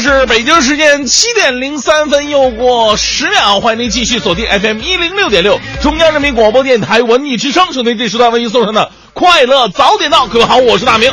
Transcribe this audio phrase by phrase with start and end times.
[0.00, 10.26] 是北京时间七点零三分，又过十秒，欢迎您继续锁定 FM 一零六点六，中央人民广播电台文艺之声，收听这时段为您送上的快乐早点到。
[10.26, 11.10] 各位好，我是大明。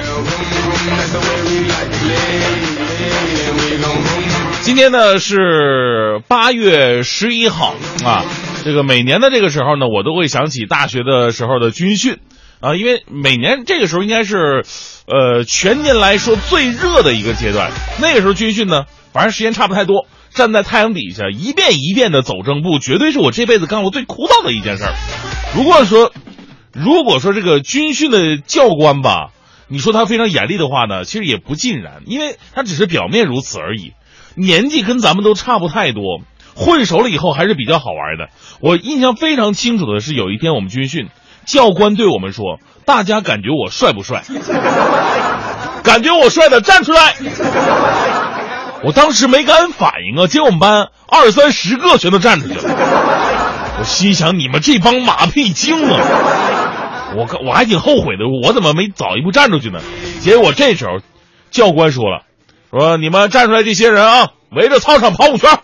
[4.61, 8.23] 今天呢是八月十一号啊，
[8.63, 12.17] 这个每年的这个时候呢，我都会想起大学的时候的军训
[12.63, 14.63] 啊，因为每年这个时候应该是。
[15.05, 24.93] 呃，全年来说最热的一个阶段，那个时候军训呢，反正时间差不太多，站在太阳底下一遍一遍的走正步，绝对是我这辈子干过最枯燥的一件事儿。
[25.53, 26.13] 如果说，
[26.71, 29.31] 如果说这个军训的教官吧，
[29.67, 33.91] 你说他非常严厉的话呢，其实也不尽然，因为他只是表面如此而已。
[34.35, 36.21] 年纪跟咱们都差不太多，
[36.55, 38.29] 混熟了以后还是比较好玩的。
[38.61, 41.09] 我印象非常清楚的是，有一天我们军训，
[41.45, 42.59] 教官对我们说。
[42.85, 44.23] 大家感觉我帅不帅？
[45.83, 47.15] 感觉我帅的站出来！
[48.83, 52.63] 我当时没敢反应啊，结果我们班二三十个全都站出去了。
[53.79, 55.97] 我心想：你们这帮马屁精啊！
[57.15, 59.79] 我我还挺后悔的，我怎么没早一步站出去呢？
[60.19, 60.99] 结果这时候，
[61.51, 62.23] 教官说了
[62.69, 65.49] ：“说你们站出来这些人啊，围着操场跑五圈。”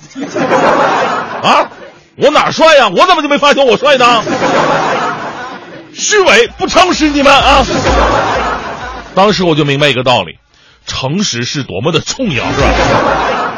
[1.43, 1.67] 啊，
[2.15, 2.87] 我哪帅呀？
[2.95, 4.23] 我怎么就没发现我帅呢？
[5.99, 7.65] 虚伪不诚实，你们啊！
[9.13, 10.37] 当时我就明白一个道理，
[10.87, 12.67] 诚实是多么的重要，是吧？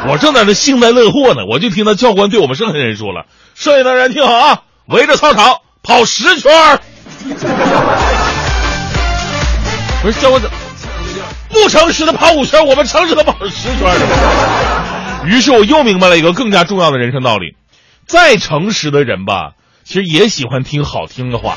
[0.08, 6.50] 我正在那幸灾乐祸呢，我就听到教官对我们剩下的人说了：“剩下的人听好啊，围着操场跑十圈。”
[10.02, 10.42] 不是教官，
[11.48, 13.94] 不诚实的跑五圈，我们诚实的跑十圈。
[15.26, 17.54] 于是我又明白了一个更加重要的人生道理：
[18.08, 19.52] 再诚实的人吧，
[19.84, 21.56] 其实也喜欢听好听的话。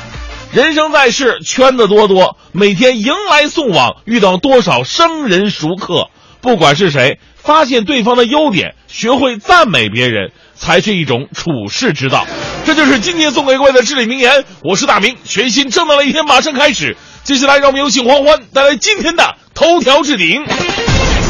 [0.56, 6.08] 人生在世，圈子多多，每天迎来送往，遇到多少生人熟客。
[6.40, 12.26] 不管是谁，发现对方的优点，学会赞美别人，才是一种处世之道。
[12.64, 14.46] 这就是今天送给各位的至理名言。
[14.64, 16.96] 我是大明，全新正能量一天马上开始。
[17.22, 20.42] 接下来，让我们有请欢欢带来今天的头条置顶。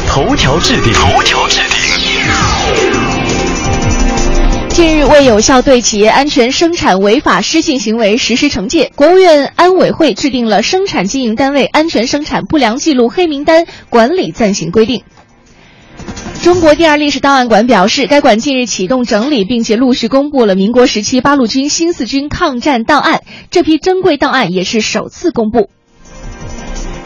[0.07, 0.93] 头条置顶。
[0.93, 2.06] 头条置顶。
[4.77, 15.01] 近日，为有效对企业安全生产违法失信行为实施惩戒，国务院安委会制定了《生产经营单位安全生产不良记录黑名单管理暂行规定》。
[16.43, 25.71] 中国第二历史档案馆表示，该馆近日启动整理，并且陆续公布了民国时期八路军新四军抗战档案，这批珍贵档案也是首次公布。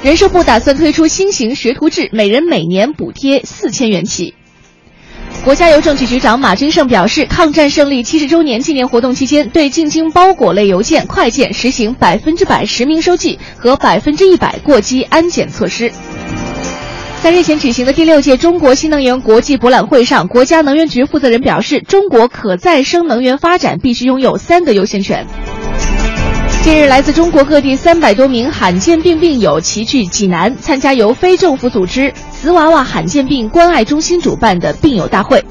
[0.03, 4.33] 人社部打算推出新型学徒制，每人每年补贴四千元起。
[5.43, 15.91] 国家邮政局局长马军胜表示，抗战胜利七十周年纪念活动期间，对进京包裹类邮件、快件实行百分之百实名收寄和百分之一百过机安检措施。
[17.23, 25.25] 在日前举行的第六届中国新能源国际博览会上，国家能源局负责人表示，中国可再生能源发展必须拥有三个优先权。
[26.63, 35.45] 近日，来自中国各地三百多名罕见病病友齐聚济南，参加由非政府组织瓷娃娃罕见病关爱中心主办的病友大会。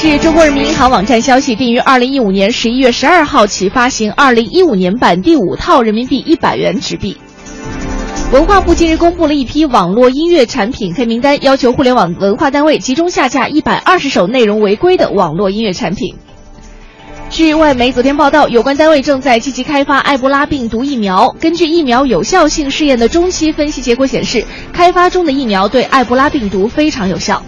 [0.00, 7.16] 据中国人民银行网站消息，定于二零一五年十一月十二号起发行二零一五年版第五套人民币一百元纸币。
[8.32, 16.16] 文化部近日公布了一批网络音乐产品黑名单，要求互联网文化单位集中下架一百二十首内容违规的网络音乐产品。
[17.30, 21.30] 据外媒昨天报道，有关单位正在积极开发埃博拉病毒疫苗。
[21.40, 27.40] 根据疫苗有效性试验的中期分析结果显示，开发中的疫苗对埃博拉病毒非常有效。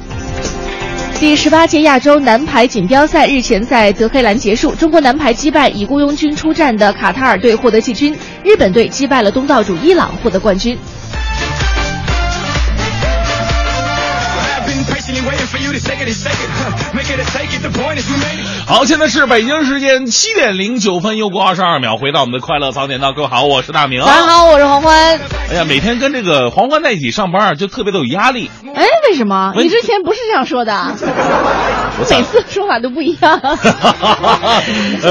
[1.19, 10.79] 第十八届亚洲男排锦标赛日前在德黑兰结束，中国男排击败以雇佣军出战的卡塔尔队获得季军，日本队击败了东道主伊朗获得冠军。
[18.66, 24.00] 好，现在是北京时间七点零九分，又过二十二秒，回到我们的快乐早点到，各位好，我是大明。
[24.04, 25.19] 大家好，我是黄欢。
[25.50, 28.50] 哎呀，每天跟这个黄欢在一起上班，就特别的有压力。
[28.75, 29.52] 哎，为什么？
[29.56, 30.72] 你之前不是这样说的？
[31.99, 33.38] 我每次说法都不一样。
[33.43, 33.52] 呃，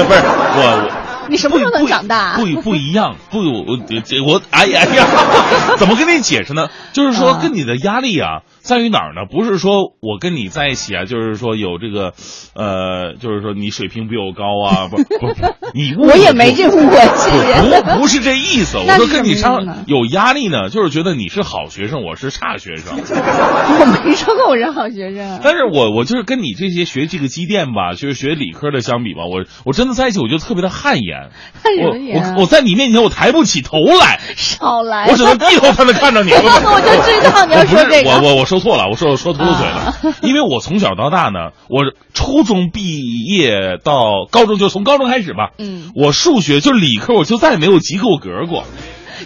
[0.04, 2.34] 不是我，我你什么时候能长大？
[2.36, 5.06] 不不不一样，不我这我哎呀哎呀，
[5.78, 6.68] 怎么跟你解释呢？
[6.92, 9.26] 就是说啊跟你的压力啊，在于哪儿呢？
[9.30, 12.14] 不是说我跟你在一起啊， 就是说有这个
[12.54, 22.96] 呃，就是说你水平比我高啊，不 不，不你误我也没这误会，其实不不是这意思， 我说跟你上有压力呢，就是觉得你是好学生，我是差学生。
[22.96, 25.40] 我没说过我是好学生。
[25.42, 31.30] 但是我我就是跟你这些学这个机电吧，就是学理科的相比吧，我我真的在一起我就特别的汗颜，
[31.62, 36.30] 汗什我么眼啊我我在你面前我抬不起头来，少来，我只能低头才能看着你。
[36.32, 38.10] 我就知道你要说这个。
[38.10, 48.64] 我我我说错了，我说我说秃噜嘴了， 因为我从小到大呢，我初中毕业到高中，就从高中开始吧，嗯，我数学就理科我就再也没有及过格过，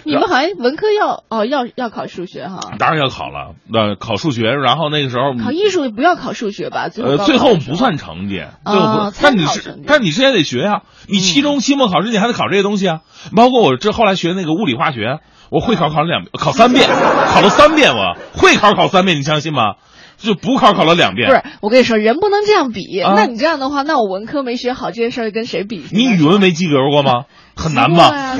[0.07, 6.87] 你们好像文科要哦要要考数学哈，当然要考了，那考数学，然后那个时候考艺术不要考数学吧？
[6.87, 13.01] 最后呃，最后不算成绩，哦最后不，参但你是但你之前得学呀、你期中、期末考试你还得考这些东西啊，
[13.35, 15.19] 包括我这后来学那个物理化学，
[15.51, 19.73] 我会考考了两考三遍，考了三遍我会考考三遍，你相信吗？
[20.17, 21.29] 就补考考了两遍。
[21.29, 22.99] 不是，我跟你说，人不能这样比。
[22.99, 25.83] 啊那你这样的话，那我文科没学好这件事儿跟谁比？
[25.91, 27.25] 你语文没及格过吗？
[27.55, 28.09] 很难吧？
[28.09, 28.33] 吧？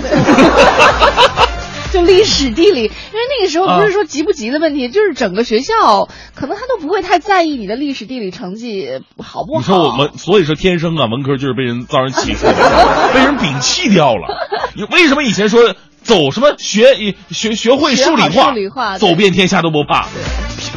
[1.94, 9.60] 就历史、地理，因为那个时候不是说急不急的问题，就是整个学校可能他都不会太在意你的历史、地理成绩好不好。
[9.60, 12.46] 你说我们，所以说天生啊，文科就是被人遭人歧视，
[13.14, 14.48] 被人摒弃掉了。
[14.76, 20.08] 你为什么以前说走什么学学学会数理化，数理化走遍天下都不怕？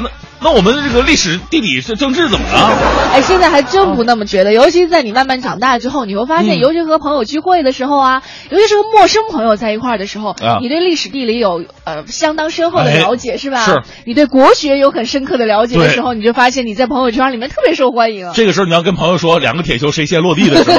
[0.01, 0.11] 那
[0.43, 2.71] 那我们的这个历史、地理、是政治怎么了？
[3.13, 13.65] 哎，现在还真不那么觉得，尤其是在你慢慢长大之后，你会发现，嗯尤其和朋友聚会的时候啊，尤其是和陌生朋友在一块儿的时候，啊你对历史地理有呃相当深厚的了解，哎是吧？
[13.65, 13.83] 是。
[14.07, 18.31] 你对国学有很深刻的了解的时候，你就发现你在朋友圈里面特别受欢迎。
[18.35, 20.79] 这个时候你要跟朋友说两个铁球谁先落地的时候，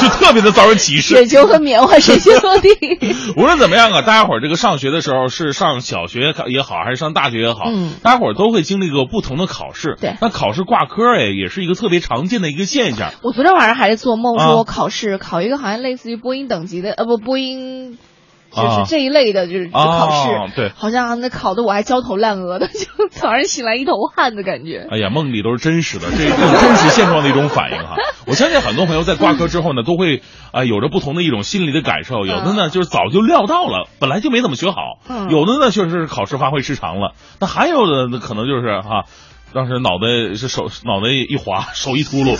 [0.00, 1.26] 就特别的遭人歧视铁。
[1.26, 2.68] 球和棉花谁先落地？
[3.36, 9.96] 无论怎么样啊，大家伙儿这个上学的时候是上小学也好，还是上大学也好，嗯大家伙儿都会经历过不同的考试。
[10.00, 13.10] 对那考试挂科哎，也是一个特别常见的一个现象。
[13.20, 17.98] 我昨天晚上还在做梦，啊说我考试考一个好像类似于播音等级的，呃不播音。
[18.50, 24.86] 就是啊这一类的，就是啊考试，对好像那考的我还焦头烂额的， 就早上醒来一头汗的感觉。
[24.90, 27.96] 哎呀，梦里都是真实的，这更真实现状的一种反应哈。
[28.26, 32.26] 我相信很多朋友在挂科之后呢，都会啊、有着不同的一种心理的感受。
[32.26, 37.14] 有的呢就是早就料到了，本来就没怎么学好；嗯有的呢确实是考试发挥失常了。
[37.40, 39.04] 那还有的呢可能就是哈。
[39.52, 42.36] 当时脑袋是手脑袋一滑， 手一秃噜，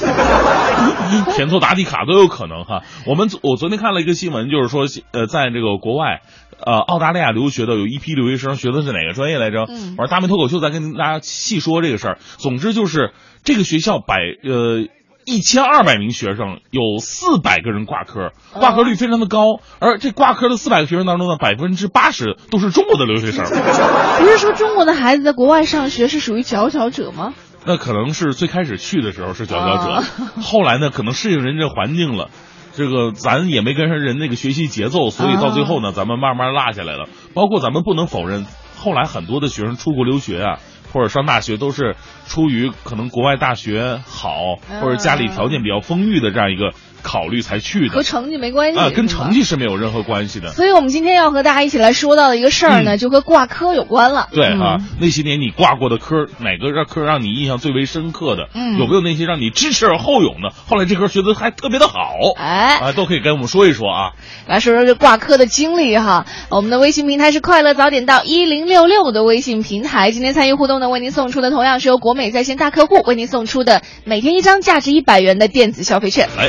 [1.34, 2.82] 填错答题卡都有可能哈。
[3.06, 6.22] 我们我昨天看了一个新闻，就是说呃，在这个国外，
[6.64, 9.66] 呃，澳大利亚留学的有一批留学生，学的是哪个专业来着？
[9.68, 12.18] 嗯完大明脱口秀再跟大家细说这个事儿。
[12.38, 13.12] 总之就是
[13.44, 14.86] 这个学校百呃。
[15.24, 19.60] 一千二百名学生，有四百个人挂科，挂科率非常的高。
[19.78, 23.44] 而这挂科的四百个学生当中呢，百分之八十都是中国的留学生。
[23.44, 27.34] 不是说中国的孩子在国外上学是属于佼佼者吗？
[27.66, 30.04] 那可能是最开始去的时候是佼佼者，啊
[30.40, 32.30] 后来呢，可能适应人这环境了。
[32.72, 37.08] 这个咱也没跟上人那个学习节奏，所以到最后呢，咱们慢慢落下来了。
[37.34, 38.46] 包括咱们不能否认，
[38.78, 40.58] 后来很多的学生出国留学啊，
[40.92, 50.52] 或者上大学，都是出于可能国外大学好，或者家里条件比较丰裕的这样一个考虑才去的和成绩没关系啊，跟成绩是没有任何关系的。
[50.52, 54.28] 所以我们今天要和大家一起来说到的一个事儿呢，嗯就和挂科有关了。
[54.32, 58.48] 嗯对啊，那些年你挂过的科，哪个让科让你印象最为深刻的？
[58.54, 60.50] 嗯有没有那些让你知耻而后勇的？
[60.66, 64.12] 后来这科学的还特别的好，哎，啊，都可以跟我们说一说啊。
[64.46, 66.26] 来说说这挂科的经历哈。
[66.50, 70.10] 我们的微信平台是快乐早点到一零六六的微信平台。
[70.10, 76.28] 今天参与互动的，为您送出的同样是由国美在线大客户为您送出的每天一张价值一百元的电子消费券。
[76.36, 76.48] 来，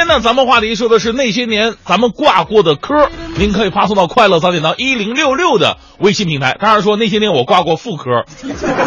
[0.00, 6.56] 天天呢，咱们话题说的是那些年咱们挂过的科，您可以发送到快乐早点到一零六六的微信平台。
[6.58, 8.24] 当然说那些年我挂过妇科，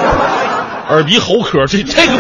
[0.90, 2.14] 耳鼻喉科，这这个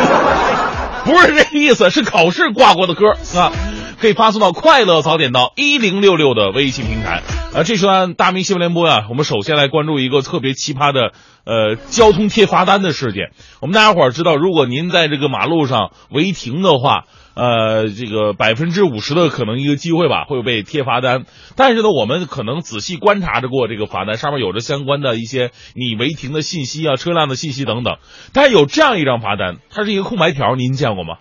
[1.05, 3.51] 不是这个意思，是考试挂过的科啊。
[3.99, 7.23] 可以发送到快乐早点到一零六六的微信平台。
[7.55, 11.13] 啊，这时段大明新闻联播呀，我们首先来关注一个特别奇葩的
[11.45, 13.31] 呃交通贴罚单的事件。
[13.61, 21.25] 我们大家伙儿知道，如果您在这个马路上违停的话，呃，这个百分之五十的可能一个机会吧，会被贴罚单。
[21.55, 27.97] 但是呢，我们可能仔细观察着过这个罚单，上面有着相关的一些你违停的信息啊、车辆的信息等等。
[28.33, 31.15] 但是有这样一张罚单，它是一个空白条，您见过吗？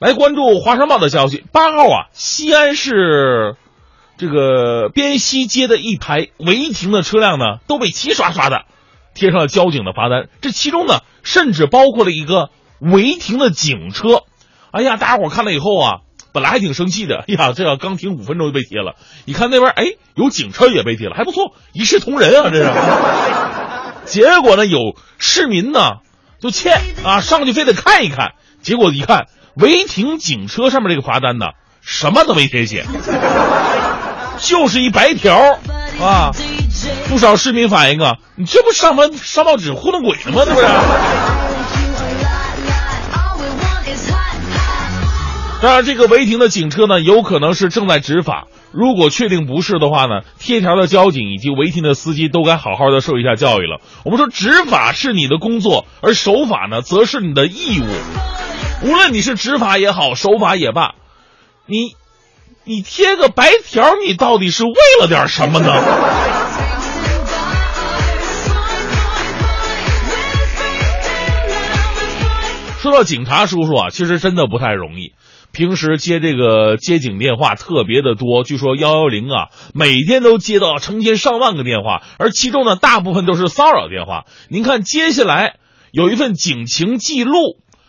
[0.00, 3.54] 来关注华商报的消息，八号啊，西安市
[4.18, 8.64] 这个边西街的一排违停的车辆呢，都被齐刷刷的
[9.14, 10.28] 贴上了交警的罚单。
[10.40, 14.22] 这其中呢，甚至包括了一个违停的警车。
[14.70, 15.98] 哎呀，大家伙看了以后啊，
[16.32, 18.96] 本来还挺生气的， 哎呀，这要刚停五分钟就被贴了。
[19.24, 22.70] 一看那边，哎，有警车也被贴了，还不错，一视同仁啊，这是。
[24.20, 25.98] 结果呢，有市民呢
[26.40, 29.26] 就欠啊，上去非得看一看，结果一看。
[29.54, 31.48] 违停警车上面这个罚单呢，
[31.82, 32.86] 什么都没填写，
[34.38, 35.36] 就是一白条
[36.00, 36.30] 啊！
[37.08, 40.42] 不少市民反映啊，你这不上完上报纸糊弄鬼呢吗？
[40.44, 40.66] 这不是？
[45.60, 48.48] 当然，这个违停的警车呢，有可能是正在执法。
[48.72, 53.80] 如果确定不是的话呢，贴条的交警以及违停的司机都该好好的受一下教育了。
[54.04, 57.86] 我们说，执法是你的工作，而守法呢，则是你的义务。
[58.84, 60.94] 无论你是执法也好，守法也罢，
[61.66, 61.94] 你，
[62.64, 65.72] 你贴个白条，你到底是为了点什么呢？
[72.82, 75.12] 说到警察叔叔啊，其实真的不太容易。
[75.52, 84.24] 平时接这个接警电话特别的多，据说幺幺零啊，每天都接到成千上万个电话，而其中呢，大部分都是骚扰电话。
[84.48, 85.58] 您看，接下来
[85.92, 87.32] 有一份警情记录。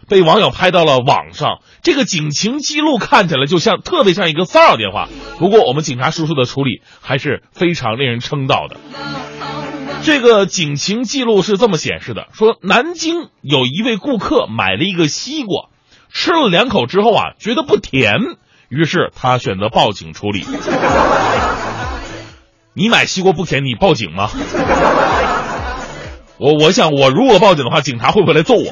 [0.07, 5.07] 被网友拍到了网上，这个警情记录看起来就像特别像一个骚扰电话。
[5.39, 8.75] 不过我们警察叔叔的处理还是非常令人称道的。
[10.03, 15.69] 这个警情记录是这么显示的：说南京有一位顾客买了一个西瓜，
[16.11, 18.13] 吃了两口之后啊，觉得不甜，
[18.67, 20.45] 于是他选择报警处理。
[22.75, 24.29] 你买西瓜不甜，你报警吗？
[26.37, 28.65] 我我想，我如果报警的话，警察会不会来揍我？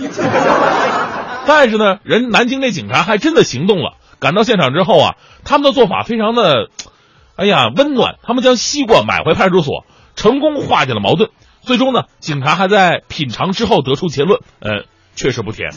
[1.47, 3.93] 但是呢，人南京那警察还真的行动了。
[4.19, 6.69] 赶到现场之后啊，他们的做法非常的，
[7.35, 8.15] 哎呀，温暖。
[8.21, 9.85] 他们将西瓜买回派出所，
[10.15, 11.30] 成功化解了矛盾。
[11.62, 15.70] 最终呢，警察还在品尝之后得出结论，呃，确实不甜。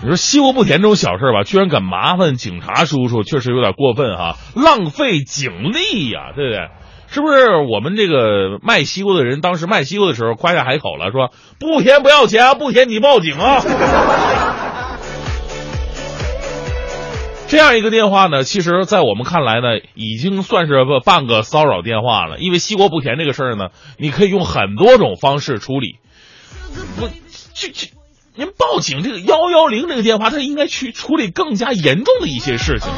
[0.00, 6.68] 你说西瓜不甜这种小事吧，居然敢麻烦警察叔叔，确实有点过分哈，浪费警力呀，对不对？
[7.08, 13.60] 是不是我们这个卖西瓜的人当时卖西瓜的时候夸下海口了，说不甜不要钱啊，不甜你报警啊？
[17.48, 22.38] 这样一个电话呢，其实，在我们看来呢，已经算是半个骚扰电话了。
[22.38, 25.96] 因为西瓜不甜这个事儿呢，你可以用很多种方式处理。
[26.96, 27.08] 不，
[27.54, 27.88] 这这。
[28.34, 32.92] 您报警这个幺幺零这个电话，他应该去处理更加严重的一些事情。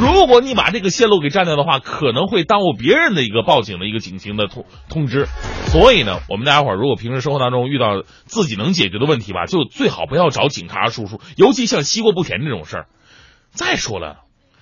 [0.00, 5.26] 如果你把这个线路给占掉的话，可能会耽误别人的一个报警的一个警情的通通知。
[5.66, 12.86] 所以呢，我们大家伙儿如果平时生活当中遇到自己能解决的问题吧，就最好不要找警察叔叔，尤其像西瓜不甜这种事儿。
[13.58, 14.20] 再说了，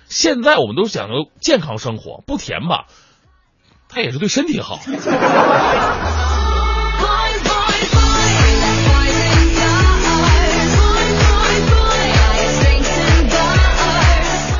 [0.08, 2.86] 现在我们都讲究健康生活，不甜吧，
[3.90, 4.80] 它也是对身体好。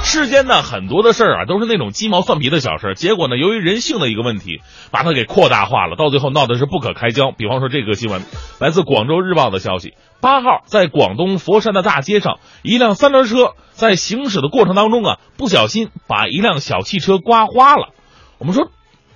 [0.04, 7.32] 世间呢，很多的事儿啊，都是那种鸡毛蒜皮的小事，结果呢，由于人性的一个问题，把它给扩大化了，到最后闹的是不可开交。
[7.32, 8.22] 比方说这个新闻，
[8.60, 17.90] 来自广州日报的消息：八号在广东佛山的大街上，一辆三轮车在行驶的过程当中啊，不小心把一辆小汽车刮花了。
[18.38, 18.70] 我们说，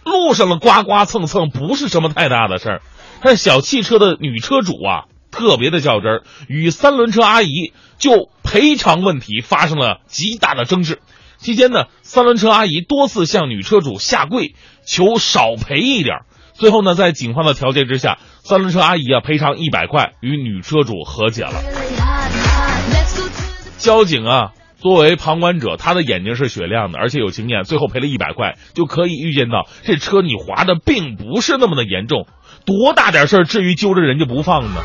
[0.04, 2.82] 路上的刮刮蹭蹭不是什么太大的事儿，
[3.22, 5.04] 但小汽车的女车主啊。
[5.32, 10.98] 特别的较真儿，与三轮车阿姨就赔偿问题发生了极大的争执。
[11.38, 16.22] 期间呢，三轮车阿姨多次向女车主下跪，求少赔一点。
[16.54, 21.52] 最后呢，在警方的调解之下，三轮车阿姨啊赔偿一百块，与女车主和解了。
[23.80, 32.26] 交警啊，作为旁观者，他的眼睛是雪亮的，而且有经验，最后赔了一百块，就可以预见到这车你划的并不是那么的严重。
[32.66, 34.82] 多大点事儿，至于揪着人家不放呢？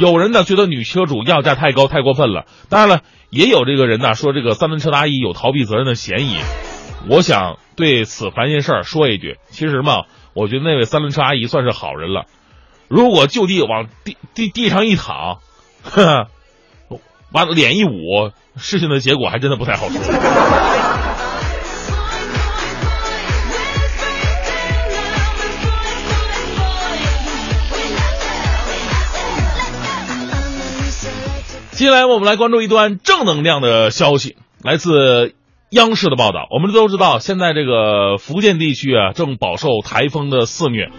[0.00, 6.36] 有人呢觉得女车主要价太高太过分了，当然了，也有这个人呢说这个三轮车的阿姨有逃避责任的嫌疑。
[7.10, 12.24] 我想对此烦心事儿说一句，其实嘛，我觉得那位三轮车阿姨算是好人了。
[12.88, 15.40] 如果就地往地地地上一躺，
[15.82, 16.28] 呵呵，
[17.32, 20.00] 完了脸一捂，事情的结果还真的不太好说。
[31.72, 35.34] 接下来我们来关注一段正能量的消息，来自
[35.70, 36.48] 央视的报道。
[36.50, 40.90] 我们都知道，现在这个福建地区啊，正饱受台风的肆虐。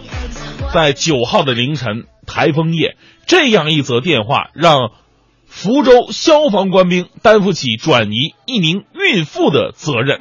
[0.72, 2.96] 在九号的凌晨，台风夜，
[3.26, 4.92] 这样一则电话让
[5.50, 10.20] 福州消防官兵担负起转移一名孕妇的责任。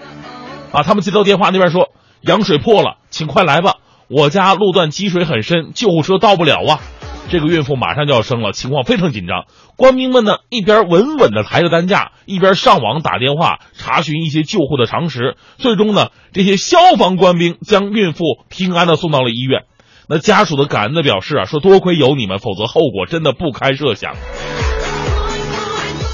[0.73, 1.89] 啊，他们接到电话那边说，
[2.21, 3.75] 羊水破了，请快来吧，
[4.09, 6.81] 我家路段积水很深，救护车到不了啊。
[7.29, 9.45] 这个孕妇马上就要生了，情况非常紧张。
[9.75, 15.37] 官兵们呢，一边稳稳地抬着担架，一边上网打电话查询一些救护的常识。
[15.57, 19.65] 最终呢，这些消防官兵将孕妇平安地送到了医院。
[20.07, 24.15] 那家属的感恩的表示啊，说多亏有你们，否则后果真的不堪设想。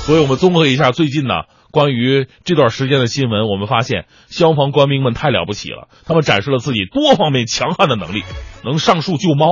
[0.05, 1.33] 所以我们综合一下最近呢
[1.71, 8.23] 关于这段时间的新闻，我们发现消防官兵们太了不起了，他们展示了自己多方面强悍的能力，
[8.63, 9.47] 能上树救猫，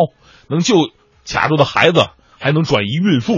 [0.47, 0.75] 能救。
[1.25, 2.05] 卡住的孩子
[2.37, 3.35] 还能转移孕妇，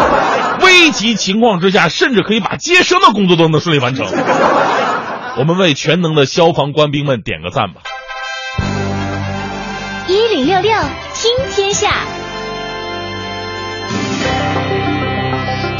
[0.64, 4.06] 危急情况之下，甚至可以把接生的工作都能顺利完成。
[5.36, 7.82] 我们为全能的消防官兵们点个赞吧！
[10.08, 10.72] 一零六六
[11.12, 12.06] 听天下。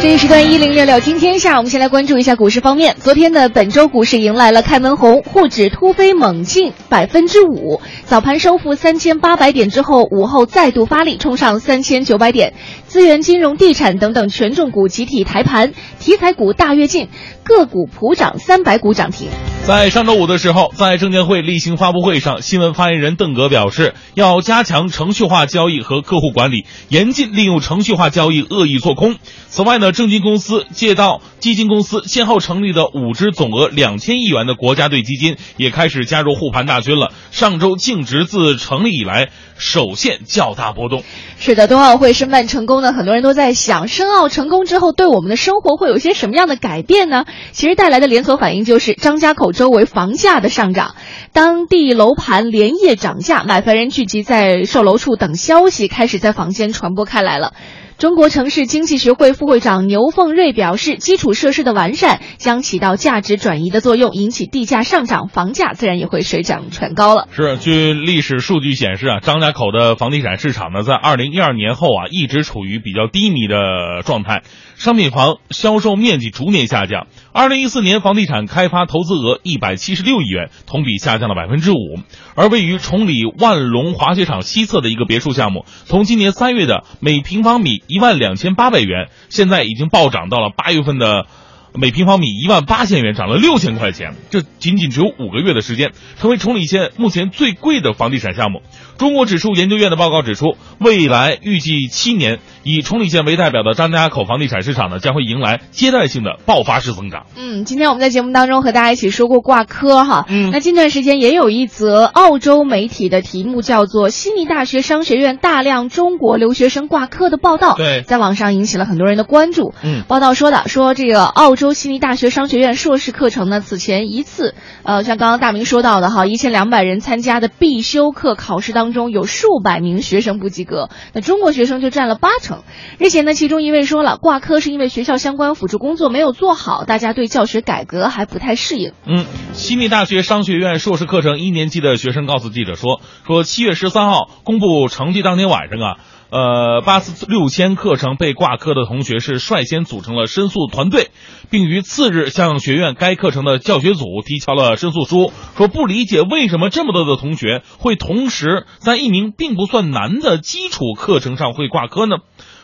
[0.01, 2.97] 这一时段一零六六听天下，我们先来关注一下股市方面。
[3.03, 12.55] 昨天的本周股市迎来了开门红，沪指突飞猛进百分之五，早盘收复三千八百点之后，午后再度发力冲上三千九百点，
[12.89, 17.09] 资源、金融、地产等等权重股集体抬盘，题材股大跃进，
[17.45, 19.29] 个股普涨三百股涨停。
[19.67, 29.17] 在上周五的时候，在证监会例行发布会上，新闻发言人邓格表示，要加强程序化交易和客户管理，严禁利用程序化交易恶意做空。
[29.51, 37.13] 此外呢，证金公司、借道基金公司先后成立的五只总额两千亿元的国家队基金也开始加入护盘大军了。
[37.31, 41.03] 上周净值自成立以来首现较大波动。
[41.39, 47.27] 是的，冬奥会申办成功呢，很多人都在想，申奥成功之后对我们的生活会有些什么样的改变呢？
[47.53, 50.95] 其实带来的连锁反应就是张家口周围房价的上涨，
[51.33, 57.53] 当地楼盘连夜涨价，买房人聚集在售楼处等消息开始在房间传播开来了。
[57.99, 67.27] 中国城市经济学会副会长牛凤瑞表示，基础设施的完善将起到价值转移的作用，引起地价上涨，房价自然也会水涨船高了。
[67.33, 74.45] 是，据历史数据显示啊，张家口的房地产市场呢，在二零一二年后啊，一直处于比较低迷的状态，
[74.79, 77.09] 商品房销售面积逐年下降。
[77.33, 81.99] 二零一四年房地产开发投资额一百七十六亿元，同比下降了百分之五。
[82.37, 91.27] 而位于崇礼万隆滑雪场西侧的一个别墅项目，从今年三月的每平方米一万两千八百元，现在已经暴涨到了八月份的。
[91.75, 98.63] 每平方米一万八千元，涨了六千块钱，这仅仅只有五个月的时间，成为崇礼县目前最贵的房地产项目。
[98.99, 107.27] 中国指数研究院的报告指出，未来预计七年，以崇礼县为代表的张家口房地产市场呢，将会迎来阶段性的爆发式增长。
[107.37, 119.73] 嗯，今天我们在节目当中和大家一起说过挂科哈，嗯，那近段时间也有一则澳洲媒体的题目叫做“悉尼大学商学院大量中国留学生挂科”的报道，对，在网上引起了很多人的关注。
[119.85, 121.69] 嗯，报道说的说这个澳洲。
[121.79, 132.63] 悉尼大学商学院硕士课程呢，此前一次，呃，像刚刚大明说到的哈，一千两百人参加的必修课考试当中，有数百名学生不及格，那中国学生就占了八成。
[132.99, 138.93] 日前呢，其中一位说了，挂科是因为学校相关辅助工作没有做好，大家对教学改革还不太适应。
[139.07, 145.97] 嗯，悉尼大学商学院硕士课程一年级的学生告诉记者说，说七月十三号公布成绩当天晚上啊。
[146.31, 151.11] 呃，八四六千课程被挂科的同学是率先组成了申诉团队，
[151.49, 162.17] 并于次日向学院该课程的教学组提交了申诉书，说不理解为什么这么多的同学会同时在一名并不算难的基础课程上会挂科呢？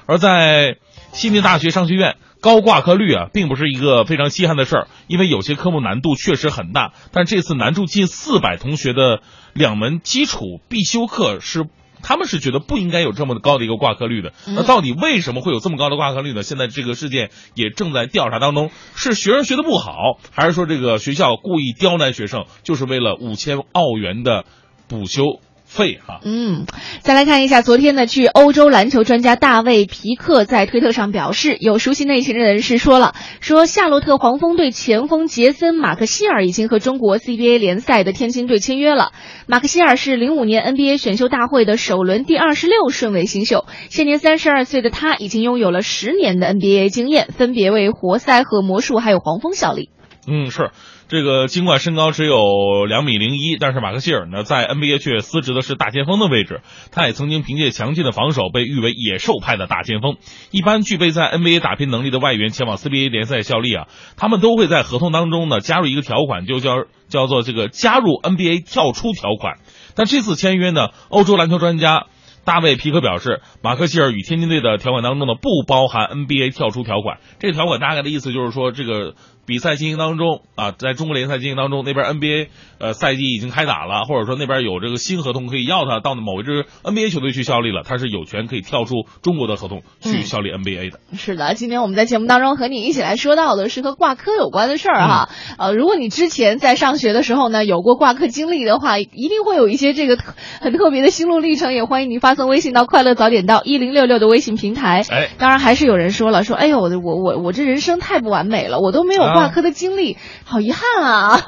[0.04, 0.76] 而在
[1.12, 9.22] 悉尼大学商学院，高挂科率啊，并不是一个非常稀罕的事儿，因为有些科目难度确实很大，但这次难住近四百同学的
[9.54, 11.64] 两门基础必修课是。
[12.04, 16.42] 他们是觉得不应该有这么高的一个挂科率的，那到底为什么会有这么高的挂科率呢？
[16.42, 24.44] 现在这个事件也正在调查当中，是学生学的不好，还是说这个学校故意刁难学生，就是为了五千澳元的
[24.86, 25.40] 补修
[25.74, 26.20] 废哈。
[26.24, 26.66] 嗯，
[27.00, 39.10] 再来看一下，昨天呢，据欧洲篮球专家大卫皮克在推特上表示，有熟悉内情的人士说了，说夏洛特黄蜂队前锋杰森马克希尔已经和中国 CBA 联赛的天津队签约了。
[39.46, 49.90] 马克希尔是零五年 NBA 选秀大会的首轮第二十六顺位新秀，现年三十二岁的他已经拥有了十年的 NBA 经验，分别为活塞和魔术还有黄蜂效力。
[50.26, 50.70] 嗯，是
[51.06, 56.62] 这个，尽管身高只有两米零一，但是马克希尔呢，在 NBA 却司职的是大前锋的位置。
[56.92, 60.16] 他也曾经凭借强劲的防守被誉为野兽派的大前锋。
[60.50, 63.86] 一般具备在 NBA 打拼能力的外援前往 CBA 联赛效力啊，
[64.16, 69.58] 他们都会在合同当中呢加入一个条款，就叫叫做这个加入 NBA 跳出条款。
[69.94, 72.06] 但这次签约呢，欧洲篮球专家。
[72.46, 77.16] 大卫皮克表示，马克希尔与天津队的条款当中呢不包含 NBA 跳出条款。
[77.38, 79.14] 这个条款大概的意思就是说，这个
[79.46, 90.98] 比赛进行当中啊，在中国联赛进行当中，那边 NBA 呃赛季已经开打了，或者说那边有这个新合同可以要他到某一支 NBA 球队去效力了，他是有权可以跳出中国的合同去效力 NBA 的。
[91.16, 95.28] 是的，今天我们在节目当中和你一起来说到的是和挂科有关的事儿哈。
[95.58, 105.02] 呃，如果你之前在上学的时候呢有过挂科经历的话，一定会有一些这个特很特别的心路历程，也欢迎你发送微信到“快乐早点到一零六六”的微信平台。
[105.10, 111.40] 哎，当然还是有人说了，说哎呦，我我我我这人生太不完美了，我都没有挂科的经历，好遗憾啊！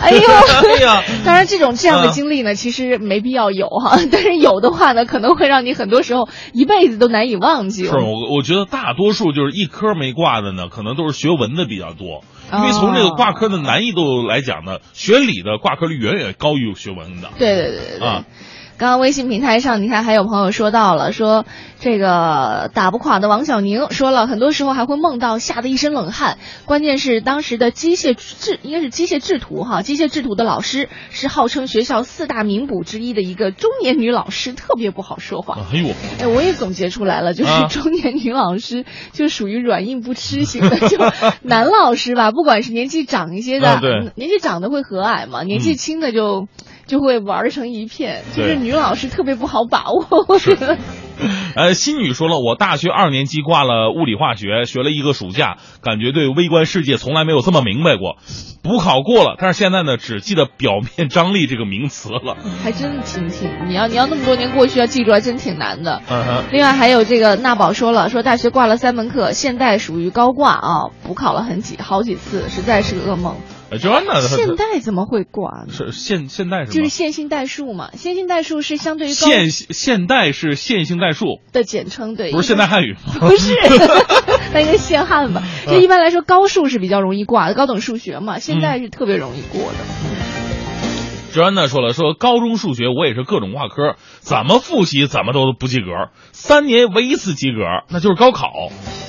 [0.00, 0.20] 哎呦，
[0.70, 7.86] 哎呀，当然这种这样的嗯经历呢，其实没必要有哈，但是有的话呢，可能会让你很多时候一辈子都难以忘记。
[7.86, 12.22] 是我我觉得大多数就是一科没挂的呢，可能都是学文的比较多。
[12.54, 17.30] 因为从这个挂科的难易度来讲呢，学理的挂科率远远高于学文的。
[17.38, 18.06] 对对对对对。
[18.06, 18.24] 啊
[18.82, 21.46] 刚刚微信平台上，你看还有朋友说到了，说
[21.78, 26.36] 这个打不垮的王小宁说了，很多时候还会梦到，吓得一身冷汗。
[26.64, 35.58] 关键是当时的机械制应该是机械制图哈，机械制图的老师是号称学校四大名捕之一的一个中年女老师，特别不好说话。
[35.72, 40.98] 哎呦，哎，我也总结出来了，就是啊中年女老师就属于软硬不吃型的，就
[41.42, 43.78] 男老师吧，不管是年纪长一些的，
[44.16, 46.48] 年纪长的会和蔼嘛，年纪轻的就、
[46.86, 50.76] 就会玩成一片，就是女老师特别不好把握，我觉得。
[51.54, 58.16] 呃，新宇说了，我大学二年级挂了物理化学，学了一个暑假，感觉对微观世界从来没有这么明白过。
[58.62, 62.36] 补考过了，但是现在呢，只记得表面张力这个名词了。
[62.64, 66.02] 还真挺挺，你要你要那么多年过去要记住，还真挺难的。
[66.08, 73.36] 嗯哼，另外还有这个娜宝说了，说大学挂了三门课，现代属于高挂啊，补考了很几好几次，实在是个噩梦。
[73.72, 75.72] 呃真的，现代怎么会挂呢？
[75.72, 76.72] 是现现代是吗？
[76.74, 82.98] 就是线性代数嘛，线性代数是相对于高线现代是线性代数，的简称，对，不是现代汉语吗？
[83.18, 83.54] 不是，
[84.52, 85.42] 那应该限汉吧？
[85.66, 89.78] 就一般来说，高数是比较容易挂的，高等数学嘛，现代是特别容易过的。
[91.32, 97.56] 哲安呢说了，说高中数学我也是各种挂科，怎么复习怎么都不及格，三年唯一次及格，
[97.88, 98.50] 那就是高考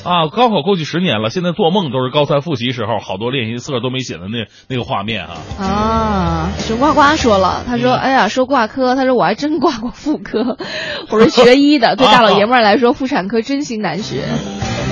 [0.03, 0.27] 啊！
[0.27, 5.37] 高考过去十年了，现在做梦都是高三复习时候好多练习册都没写的那那个画面啊。
[5.59, 10.57] 啊，熊呱呱说了，他说：“哎呀，说挂科，他说我还真挂过妇科，
[11.09, 14.21] 我是学医的， 对大老爷们儿来说，妇产科真心难学。”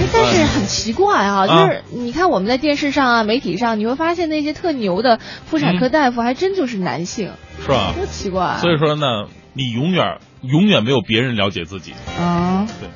[0.01, 7.93] 哎，但是很奇怪啊，就是你看我们在电视上啊、媒体上，你会发现那些特牛的妇产科大夫还真就是男性，是吧？
[7.97, 8.57] 多奇怪啊！
[8.59, 12.89] 所以说呢，你永远永远没有别人了解自己，啊，对，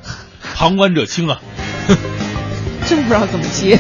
[0.56, 1.42] 旁观者清啊。
[2.88, 3.80] 真不知道怎么接。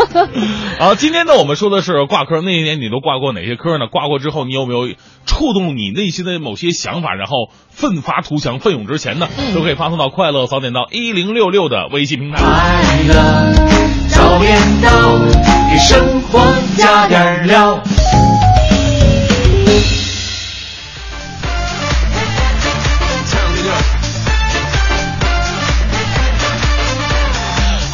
[0.78, 2.42] 好，今天呢，我们说的是挂科。
[2.42, 3.86] 那一年你都挂过哪些科呢？
[3.90, 9.28] 挂过之后，你有没有触动你内心的某些想法，然后奋发图强、奋勇直前呢？
[9.54, 12.38] 都可以发送到快乐早点到一零六六的微信平台。
[12.38, 13.54] 快乐
[14.08, 14.90] 早点到，
[15.70, 16.40] 给生活
[16.76, 17.82] 加点料。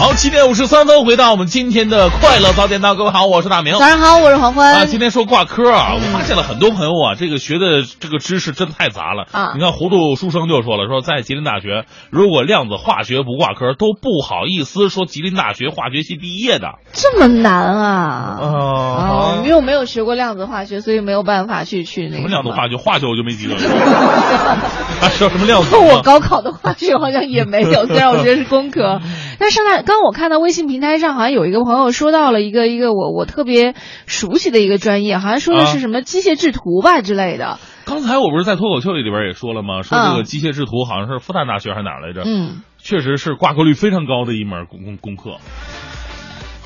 [0.05, 2.95] 好，七点五十三分，回到我们今天的快乐早点到。
[2.95, 3.73] 各位好，我是大明。
[3.79, 4.75] 早上好，我是黄欢。
[4.75, 16.75] 啊，今天说挂科啊，我发现了很多朋友啊，这个学的这个知识真的太杂了啊你看糊涂书生就说了，说在吉林大学，如果量子化学不挂科，都不好意思说吉林大学化学系毕业的。
[16.93, 18.39] 这么难啊！
[18.43, 22.77] 哦哦，因为我没有学过量子化学，所以没有办法去去那个什么量子化学。
[22.77, 23.55] 化学我就没及格。
[25.01, 25.75] 还 说什么量子？
[25.79, 29.01] 我高考的化学好像也没有，虽然我学的是工科，
[29.39, 33.77] 但是上来刚我看到微信平台上好像有一个朋友说到了一个一个我我特别
[34.07, 37.61] 熟悉的一个专业，好像说的是什么机械制图吧之类的。
[37.85, 39.83] 刚才我不是在脱口秀里边也说了吗？
[39.83, 42.23] 说这个嗯机械制图好像是复旦大学还是哪儿来着？
[42.27, 45.39] 嗯，确实是挂科率非常高的一门功功功课。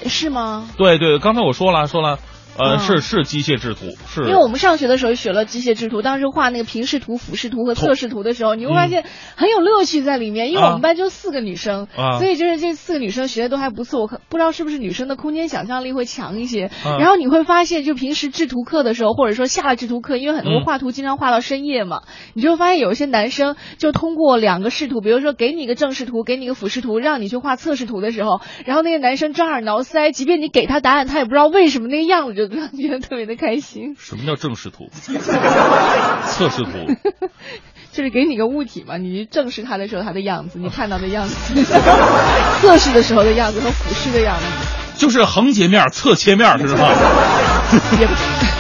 [0.07, 0.67] 是吗？
[0.79, 2.19] 对对，刚才我说了说了，
[2.59, 9.05] 呃，嗯是是机械制图，是因为我们上学的时候学了机械制图，当时画那个平视图、俯视图和侧视图的时候，你会发现
[9.37, 10.51] 很有乐趣在里面。
[10.51, 14.01] 因为我们班就四个女生，啊所以就是这四个女生学的都还不错。
[14.01, 16.67] 我可不知道是不是女生的空间想象力会强一些。
[16.85, 22.01] 啊然后你会发现，就平时制图课的时候，或者说下了制图课，因为很多嗯画图经常画到深夜嘛，
[22.35, 33.95] 你就会发现有一些男生就通过两个视图，比如说给你一个正视图，给你一个俯视图，让你去画侧视图的时候，然后那个男生抓耳挠腮，即便你给他答案，他也不知道为什么那个样子，就让你觉得特别的开心。
[33.99, 34.89] 什么叫正视图？
[36.27, 36.71] 测试图
[37.93, 41.65] 就是给你个物体嘛，你正视它的时候它的样子，你看到的样子，
[42.61, 44.45] 测试的时候的样子和俯视的样子，
[44.99, 46.89] 就是横截面、侧切面，是吧？
[47.99, 48.07] 也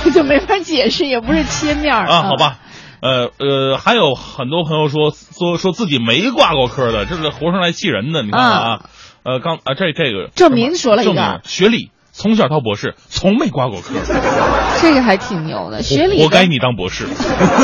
[0.03, 2.37] 不就没法解释，也不是切面儿啊，好。
[2.37, 2.59] 吧。
[3.01, 8.25] 呃呃，还有很多朋友说说说自己没挂过科的，这是活生来气人的。
[8.25, 8.91] 你看啊，
[9.23, 13.95] 呃，刚啊这这个证明说了一个学历从小到博士从没挂过科，
[14.83, 17.07] 这个还挺牛的，学理的活该你当博士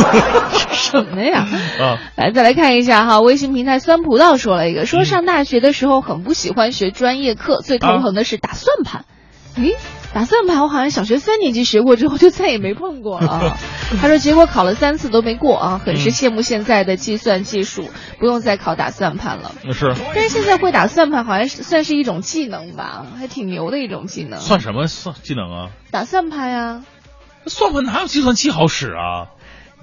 [0.70, 1.44] 什么呀？
[1.80, 1.98] 啊！
[2.14, 9.04] 来，再来看一下哈，微信平台酸葡萄说了一个，说上大学的时候很不喜欢学专业课，最头疼的是打算盘。
[9.56, 9.76] 诶，
[10.12, 13.58] 打算盘我好像小学三年级学过，之后就再也没碰过了啊。
[14.00, 17.88] 他说结果考了三次都没过啊，很是羡慕现在的计算技术，
[18.18, 19.52] 不用再考打算盘了。
[19.72, 24.40] 是但是现在会打算盘好像是算是一种技能吧，还挺牛的一种技能。
[24.40, 25.70] 算什么算技能啊？
[25.90, 26.82] 打算盘呀、
[27.46, 29.30] 算盘哪有计算器好使啊？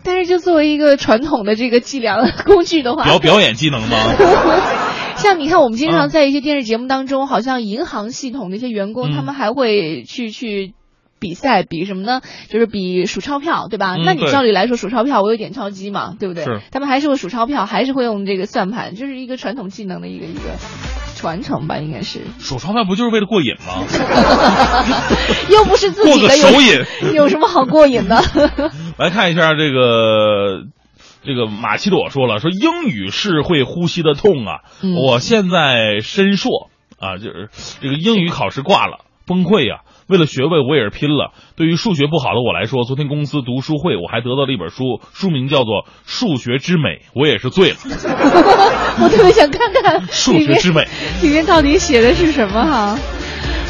[0.03, 3.97] 但是就作为一个传统的这个计量工具的话，表表演技能吗？
[5.21, 10.73] 像你看，我们经啊常在一些电视节目当中，好像银行系统的一些员工，嗯他们还会去去。
[11.21, 12.21] 比赛比什么呢？
[12.49, 13.93] 就是比数钞票，对吧？
[13.95, 16.43] 嗯那你照理来说，数钞票我有点钞机嘛，对不对？
[16.71, 20.39] 他们还是会数钞票，还是会用这个算盘，就是一个传统技能的一个一个
[21.15, 22.21] 传承吧，应该是。
[22.39, 23.84] 数钞票不就是为了过瘾吗？
[25.53, 27.13] 又不是自己的，有手瘾。
[27.13, 28.19] 有什么好过瘾的？
[28.97, 30.63] 来看一下这个。
[31.23, 34.62] 这个马奇朵说了，说英语是会呼吸的痛啊！
[34.81, 37.49] 嗯我现在申硕啊，就是
[37.81, 41.31] 这个英语考试挂了，崩溃呀、为了学位，我也是拼了。
[41.55, 47.77] 对于数学不好的我来说，昨天公司读书会，我还得到了一本书，书名叫做《数学之美》，我也是醉了。
[49.01, 50.88] 我特别想看看数学之美，
[51.21, 52.99] 里面到底写的是什么哈？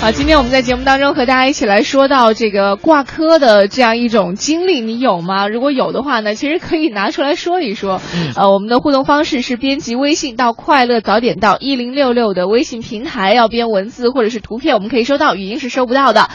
[0.01, 5.47] 好，今天我们在节目当中和大家一起来说到这个挂科的这样一种经历，你有吗？
[5.47, 8.01] 如果有的话呢，其实可以拿出来说一说。
[8.15, 16.31] 嗯呃，我们的互动方式是编辑微信到快乐早点到一零六六的微信平台，要编文字或者是图片，我们可以收到，语音是收不到的。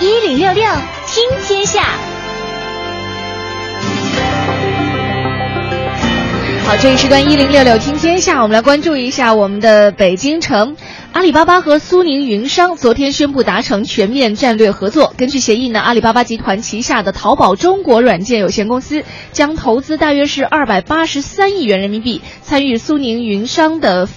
[0.00, 0.64] 一零六六
[1.06, 1.82] 听天下，
[6.66, 10.74] 好，这一时段一零六六听天下，我们来关注一下我们的北京城。
[11.14, 15.14] 阿里巴巴和苏宁云商昨天宣布达成全面战略合作。
[15.16, 24.08] 根据协议呢，阿里巴巴集团旗下的淘宝中国软件有限公司将投资大约是二百八十三亿元人民币，参与苏宁云商的。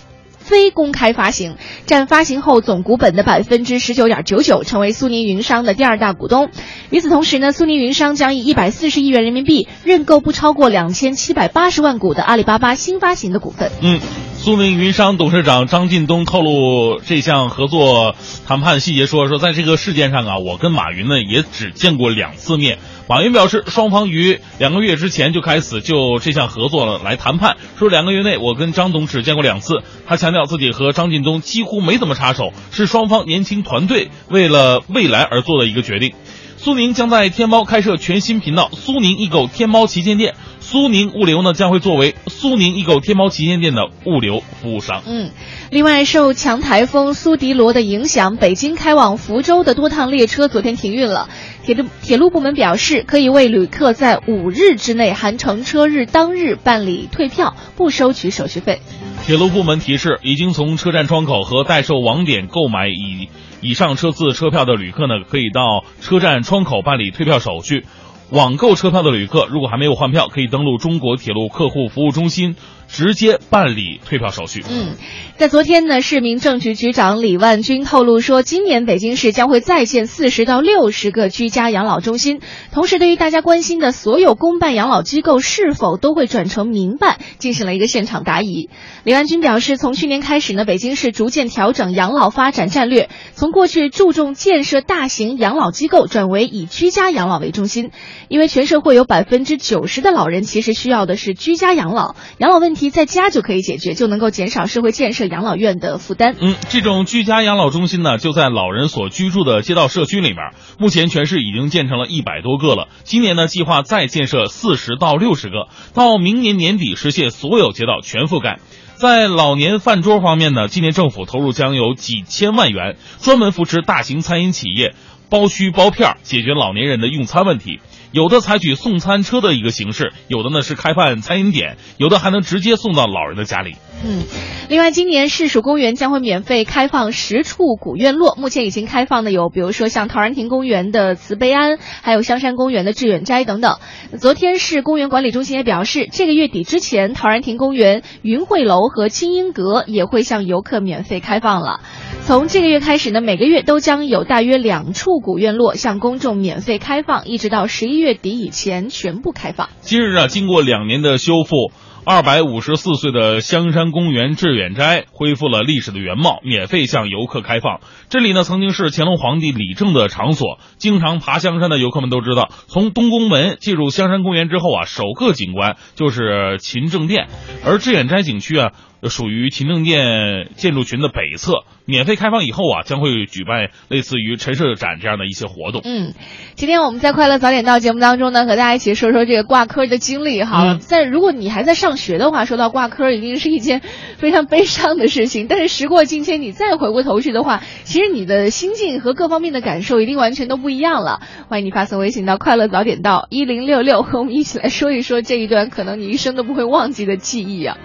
[0.48, 6.50] 非公开发行，占发行后总股本的百分之十九点九九，成为苏宁云商的第二大股东。
[6.90, 13.70] 与此同时呢，苏宁云商将以一百四十亿元人民币认购不超过两千七百八十万股的阿里巴巴新发行的股份。
[13.82, 14.00] 嗯，
[14.38, 18.16] 苏宁云商董事长张近东透露这项合作
[18.48, 22.78] 谈判细节说，说在这个事件上啊，我跟马云呢也只见过两次面。
[23.10, 29.82] 马云表示，双方于两个月之前就开始就这项合作了来谈判，说两个月内我跟张总只见过两次。
[30.06, 36.16] 他强调自己和张近东几乎没怎么插手，是双方年轻团队为了未来而做的一个决定。
[36.58, 40.36] 苏宁将在天猫开设全新频道“苏宁易购天猫旗舰店”，
[40.70, 45.02] 苏宁物流呢将会作为苏宁易购天猫旗舰店的物流服务商。
[45.08, 45.32] 嗯，
[45.72, 51.30] 另外受强台风苏迪罗的影响，北京开往福州的多趟列车昨天停运了。
[51.64, 58.82] 铁路铁路部门表示，可以为旅客在五日之内含乘车日当日办理退票，不收取手续费。
[59.26, 63.30] 铁路部门提示，已经从车站窗口和代售网点购买以
[63.62, 67.86] 以上车次车票的旅客呢，可以到车站窗口办理退票手续。
[68.30, 72.58] 网购车票的旅客，如果还没有换票，可以登录中国铁路客户服务中心，
[72.88, 74.64] 直接办理退票手续。
[74.70, 74.96] 嗯，
[75.38, 82.40] 在昨天呢，市民政局局长李万军透露说，今年北京市将会再建四十到六十个居家养老中心。
[82.72, 88.70] 同时，对于大家关心的所有公办养老机构是否都会转成民办，进行了一个现场答疑。
[89.04, 97.92] 李万军表示，从去年开始呢，北京市逐渐调整养老发展战略，从过去注重建设大型养老机构，转为以居家养老为中心。
[98.28, 106.36] 因为全社会有百分之九十的老人其实需要的是居家养老，养老问在家就可以解决，就能够减少社会建设养老院的负担。
[106.40, 110.38] 嗯，这种居家养老中心呢，就在老人所居住的街道社区里面，
[110.80, 112.88] 目前全市已经建成了一百多个了。
[113.04, 118.60] 今年呢，计划再建设四十到六十个，到明年年底实现所有街道全覆盖。
[118.96, 124.96] 在老年饭桌方面呢，今年政府投入将有几千万元，专门扶持大型餐饮企业
[125.30, 127.80] 包区包片，解决老年人的用餐问题。
[128.12, 133.76] 有的采取送餐车的一个形式，有的呢是开办餐饮点，有的还能直接送到老人的家里。
[134.06, 134.24] 嗯，
[134.70, 143.78] 另外，今年市属公园将会免费开放十处古院落，目前已经开放的有，比如说像陶然亭公园的慈悲庵，还有香山公园的致远斋等等。
[144.20, 151.80] 昨天市公园管理中心也表示，这个月底之前，陶然亭公园、云汇楼和清音阁也会向游客免费开放了。
[152.24, 159.70] 从这个月开始呢，每个月都将有大约两处古院落向公众免费开放，一直到十一月底以前全部开放。
[159.82, 161.72] 今日啊，经过两年的修复。
[162.10, 167.82] 二百五十四岁的香山公园致远斋恢复了历史的原貌，免费向游客开放。
[168.10, 177.28] 这里呢，曾经是乾隆皇帝理政的场所，经常爬香山的游客们都知道，从东宫门进入香山公园之后啊，首个景观就是勤政殿，
[177.66, 178.72] 而致远斋景区啊。
[179.10, 185.82] 属于勤政殿建筑群的北侧，免费开放以后啊，将会举办类似于陈设展这样的一些活动。
[185.84, 186.14] 嗯，
[186.56, 190.78] 今天我们在快乐早点到节目当中呢，和大家一起说说这个挂科的经历哈。
[190.80, 193.82] 在如果你还在上学的话，说到挂科，一定是一件
[194.18, 195.48] 非常悲伤的事情。
[195.48, 201.22] 但是时过境迁，你再回过头去的话，其实你的心境和各方面的感受一定完全都不一样了。
[201.48, 207.78] 欢迎你发送微信到快乐早点到一零六六，和我们一起来说一说这一段可能你一生都不会忘记的记忆啊。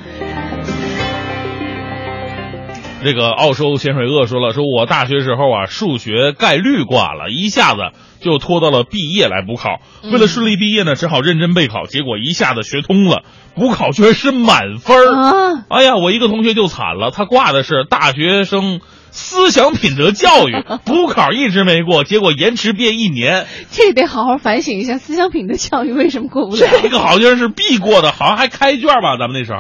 [3.03, 7.81] 这个澳洲咸水鳄说了，说我大学时候啊，数学概率挂了，一下子
[8.21, 9.81] 就拖到了毕业来补考。
[10.05, 13.23] 为了顺利毕业呢，只好认真备考，结果一下子学通了，
[13.55, 15.65] 补考居然是满分儿。
[15.69, 20.53] 哎呀，我一个同学就惨了，他挂的是大学生思想品德教育，
[20.87, 23.47] 补考一直没过，结果延迟毕业一年。
[23.71, 26.67] 这得好好反省一下，思想品德教育为什么过不了？
[26.83, 29.17] 这个好像是必过的，好像还开卷吧？
[29.19, 29.59] 咱们那时候。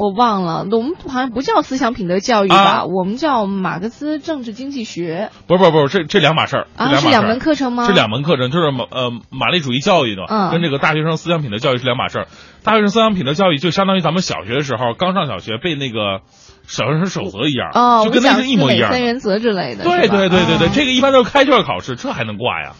[0.00, 2.84] 我忘了，我们好像不叫思想品德教育吧？
[2.86, 5.30] 我们叫马克思政治经济学。
[5.46, 7.86] 不是不是不是，这这两码事儿啊，是两门课程吗？
[7.86, 12.26] 是两门课程，就是马呃马列主义教育的，跟这个大学生思想品德教育是两码事儿。
[12.64, 16.20] 大学生思想品德教育就相当于咱们小学的时候刚上小学背那个
[16.66, 18.90] 小学生守则一样，哦，就跟那是一模一样。
[18.90, 19.84] 三原则之类的。
[19.84, 22.72] 对对对对对，这个一般都是开卷考试，这还能挂呀？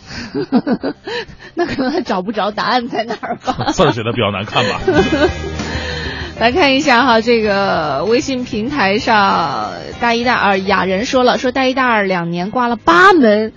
[1.54, 3.72] 那可能还找不着答案在哪儿吧？
[3.72, 4.80] 字儿写的比较难看吧？
[6.40, 13.53] 来看一下哈，这个微信平台上大一大二雅人说了，说大一大二两年挂了八门，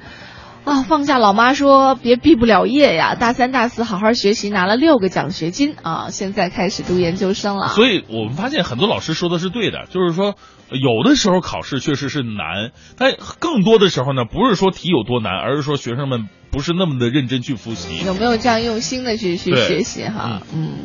[0.65, 7.69] 啊，放下老妈说别毕不了业呀， 大三大四好好学习，拿了六个奖学金啊，现在开始读研究生了。
[7.69, 10.35] 所以我们发现很多老师说的是对的，就是说
[10.69, 20.41] 有的时候考试确实是难，但更多的时候呢，不是说题有多难，而是说学生们不是那么的认真去复习，有没有这样用心的去去学习哈？
[20.53, 20.79] 嗯。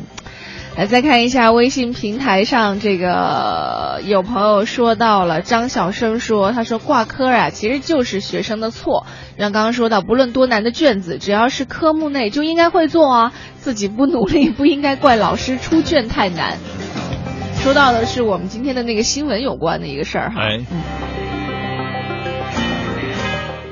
[0.75, 9.05] 来再看一下微信平台上，这个有朋友说到了张小生说，他说挂科啊，其实就是学生的错。
[9.37, 16.57] 像刚刚说到，不论多难的卷子，只要是科目内就应该会做啊，自己不努力不应该怪老师出卷太难。
[17.61, 20.41] 说到的是我们今天的那个新闻有关的一个事儿哈。
[20.43, 21.08] 哎。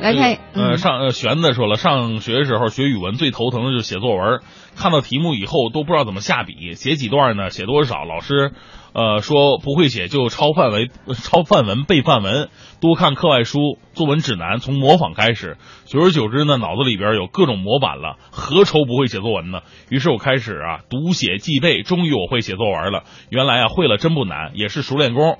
[0.07, 4.41] 来看，呃，上呃，玄子说了，上学的时候学语文最头疼的就是写作文，
[4.75, 7.49] 看到题目以后都不知道怎么下笔，写几段呢？
[7.49, 8.05] 写多少？
[8.05, 8.53] 老师，
[8.93, 15.57] 呃，说不会写就抄范围、 抄范文、背范文，多看课外书、作文指南，从模仿开始。
[15.85, 19.59] 久而久之呢，脑子里边有各种模板了，何愁不会写作文呢？
[19.89, 23.03] 于是我开始啊，读写记背，终于我会写作文了。
[23.29, 25.37] 原来啊，会了真不难，也是熟练工。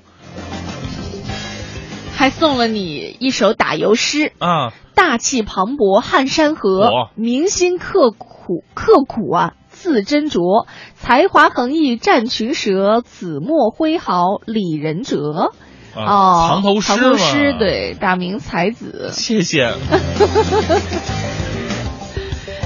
[2.18, 4.72] 还送了你一首打油诗啊！
[4.96, 15.52] 大气磅礴撼山河，铭心刻苦刻苦啊，字斟酌，才华横溢战群蛇，紫墨挥毫李仁哲。
[15.94, 19.10] 哦，藏头诗藏头诗对，大明才子。
[19.12, 19.72] 谢谢。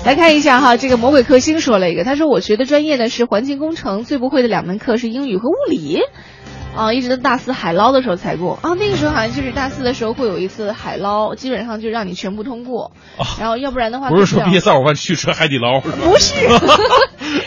[0.07, 6.01] 来看一下哈，这个魔鬼克星说了一个，他说我学的专业呢是环境工程，最不会的两门课是英语和物理。
[6.75, 8.71] 啊，一直到大四海捞的时候才过啊。
[8.75, 12.93] 那个时候好像就是大四的时候会有一次海捞，基本上就让你全部通过。
[13.39, 15.81] 然后要不然的话，不是说毕业三伙饭去吃海底捞？
[15.81, 16.49] 不是，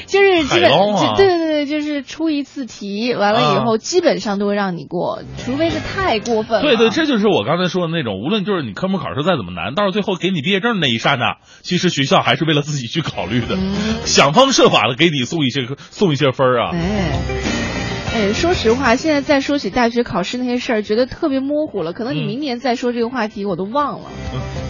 [0.05, 0.71] 就是基本，
[1.15, 6.61] 对对对，就是出一次题，完了以后基本上都会让你过，除非是太过分了。
[6.61, 13.57] 对对，这就是我刚才说的那种，无论就是你科目考试再怎么难，到了最后给你毕业证那一刹那，其实学校还是为了自己去考虑的，
[14.05, 16.69] 想方设法的给你送一些送一些分儿啊。
[16.73, 17.19] 哎，
[18.16, 21.91] 哎，说实话，现在再说起大学考试那些事儿，觉得特别模糊了。
[21.91, 24.05] 可能你明年再说这个话题，我都忘了，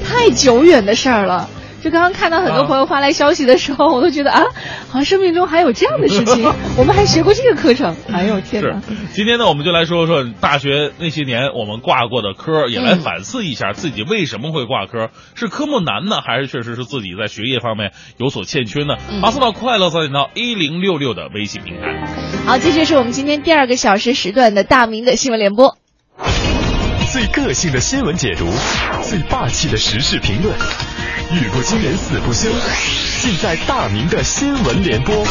[0.04, 1.48] 太久远的事儿了。
[1.86, 4.42] 就刚刚看到很多朋友发来消息的时候， 我都觉得啊，
[4.90, 7.96] 好像生命中还有这样的事情， 我们还学过这个课程。
[8.12, 8.82] 哎呦天哪！
[9.14, 18.96] 今天呢，我们就来说说大学那些年我们挂过的科，也来反思一下自己为什么会挂科，是科目难呢，还是确实是自己在学业方面有所欠缺呢？
[19.22, 22.04] 发送到快乐早点到一零六六的微信平台。
[22.48, 25.78] 好，这就是我们今天第二个小时时段的大明的新闻联播。
[27.14, 28.50] 最个性的新闻解读，
[29.04, 30.54] 最霸气的时事评论，
[31.32, 32.49] 语不惊人死不休，
[33.21, 35.26] 尽在大明的新闻联播。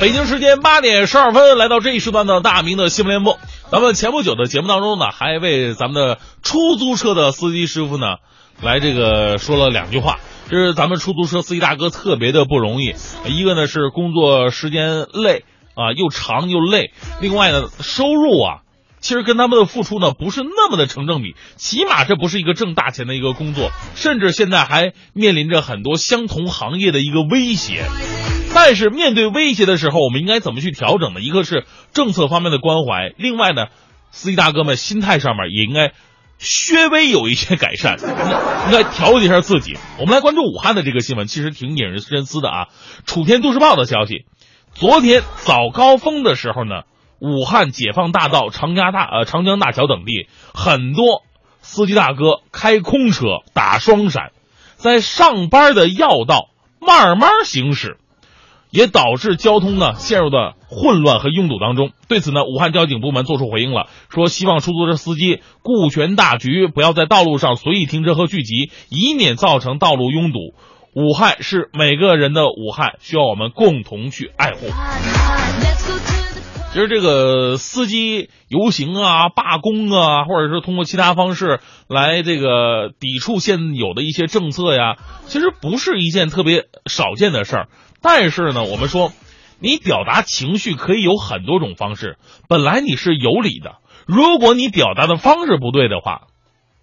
[0.00, 3.38] 北京时间八点十二分，来到这一时段的大明的新闻联播。
[3.70, 8.16] 咱们前不久的节目当中呢，还为咱们的出租车的司机师傅呢，
[8.62, 10.18] 来这个说了两句话。
[10.50, 12.94] 就是咱们出租车司机大哥特别的不容易，
[13.26, 15.44] 一个呢是工作时间累
[15.74, 18.64] 啊，又长又累；另外呢，收入啊，
[19.00, 21.36] 其实跟他们的付出呢不是那么的成正比。
[21.56, 27.84] 起码这不是一个挣大钱的一个工作，甚至现在还面临着很多相同行业的一个威胁。
[28.52, 31.20] 但是面对威胁的时候，我们应该怎么去调整呢？
[31.20, 33.66] 一个是政策方面的关怀，另外呢，
[34.10, 35.92] 司机大哥们心态上面也应该
[36.38, 37.98] 稍微有一些改善，
[38.66, 39.76] 应该调节一下自己。
[39.98, 42.68] 我们来关注武汉的这个新闻，其实挺引人深思的啊。
[43.06, 44.24] 楚天都市报的消息，
[44.74, 46.82] 昨天早高峰的时候呢，
[47.20, 51.22] 武汉解放大道、长江大呃长江大桥等地，很多
[51.60, 54.32] 司机大哥开空车打双闪，
[54.76, 57.98] 在上班的要道慢慢行驶。
[58.70, 61.90] 也导致交通呢陷入的混乱和拥堵当中。
[62.08, 70.38] 对此呢，武汉交警部门作出回应了，说希望出租车司机顾全大局，不要在道路上随意停车和聚集，以免造成道路拥堵。
[70.92, 74.66] 武汉是每个人的武汉，需要我们共同去爱护。
[76.72, 81.58] 其实这个司机游行啊、罢工啊，或者是通过其他方式
[81.88, 84.96] 来这个抵触现有的一些政策呀，
[85.26, 87.68] 其实不是一件特别少见的事儿。
[88.02, 89.12] 但是呢，我们说，
[89.58, 92.18] 你表达情绪可以有很多种方式。
[92.48, 93.76] 本来你是有理的，
[94.06, 96.28] 如果你表达的方式不对的话，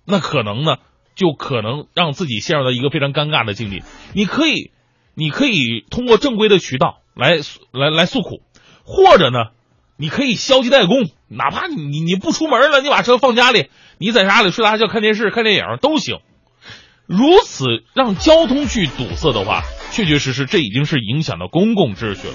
[0.05, 0.77] 那可能呢，
[1.15, 3.83] 就可能让自己陷入到一个非常尴尬的境地。
[4.13, 4.71] 你可以，
[5.15, 7.37] 你可以通过正规的渠道来
[7.71, 8.41] 来来诉苦，
[8.83, 9.49] 或者呢，
[9.97, 16.19] 你可以消极怠工，哪怕你你不出门了，你把车放家里，你在家里睡大觉、看电视、看电影都行。
[17.07, 19.63] 如此让交通去堵塞的话。
[19.89, 22.33] 确确实实，这已经是影响到公共秩序了。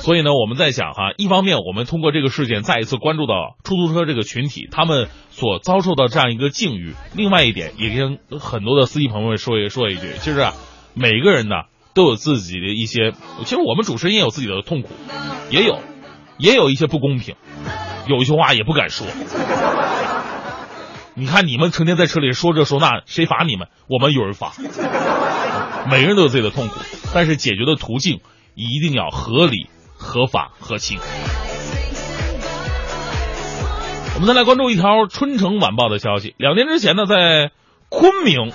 [0.00, 10.44] 所以呢，我们在想哈，一方面我们通过这个事件再一次关注到出租车这个群体，他们所遭受到这样一个境遇；另外一点，也跟很多的司机朋友们说一说一句，就是，
[10.94, 11.54] 每个人呢
[11.94, 13.12] 都有自己的一些，
[13.44, 14.88] 其实我们主持人也有自己的痛苦，
[15.50, 15.78] 也有，
[16.38, 17.36] 也有一些不公平，
[18.08, 19.06] 有一些话也不敢说。
[21.14, 23.68] 你看，你们成天在车里说这说那，谁罚你们？
[23.86, 24.54] 我们有人罚。
[25.90, 26.80] 每个人都有自己的痛苦，
[27.12, 28.20] 但是解决的途径
[28.54, 30.98] 一定要合理、合法、合情。
[34.14, 37.50] 我们再来关注一条《春城晚报》的消息：两年之前呢，在
[37.90, 38.50] 昆明，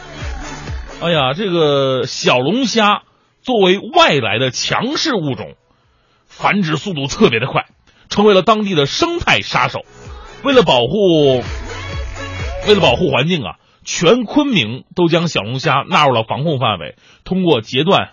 [1.01, 3.03] 哎呀，这个小龙虾
[3.43, 5.53] 作为外来的强势物种，
[6.25, 7.65] 繁殖速度特别的快，
[8.09, 9.81] 成为了当地的生态杀手。
[10.43, 11.43] 为了保护。
[12.67, 13.55] 为了保护环境啊，
[13.85, 18.11] 全昆明都将小龙虾纳入了防控范围，通过截断、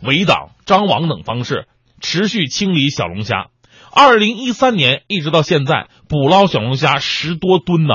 [0.00, 1.66] 围挡、张网等方式
[2.00, 3.48] 持续清理小龙虾。
[3.92, 7.94] 二零一三年一直到现在，捕捞小龙虾十多吨呢。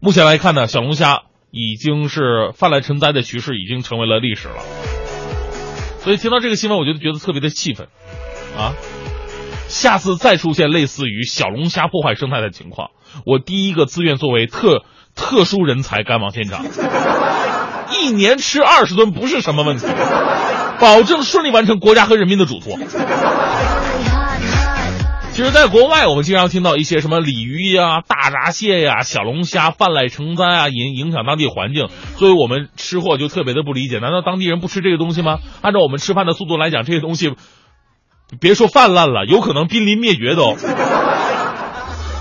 [0.00, 4.62] 目前来看呢，小龙虾已经是泛滥成灾的趋势已经成为了历史了。
[5.98, 7.88] 所以听到这个新闻，我就觉得特别的气愤
[8.56, 8.72] 啊！
[9.68, 12.92] 下次再出现类似于小龙虾破坏生态的情况，
[13.26, 14.84] 我第一个自愿作为特。
[15.20, 16.64] 特殊人才赶往现场，
[17.92, 19.86] 一年吃二十吨不是什么问题，
[20.80, 22.78] 保证顺利完成国家和人民的嘱托。
[25.32, 33.98] 其实，在国外，我们经常听到一些什么鲤鱼呀、大闸蟹呀、小龙虾泛滥成灾啊，影影响当地环境，所以我们吃货就特别的不理解。
[34.00, 35.38] 难道当地人不吃这个东西吗？
[35.62, 37.34] 按照我们吃饭的速度来讲，这些东西
[38.40, 40.56] 别说泛滥了，有可能濒临灭绝都。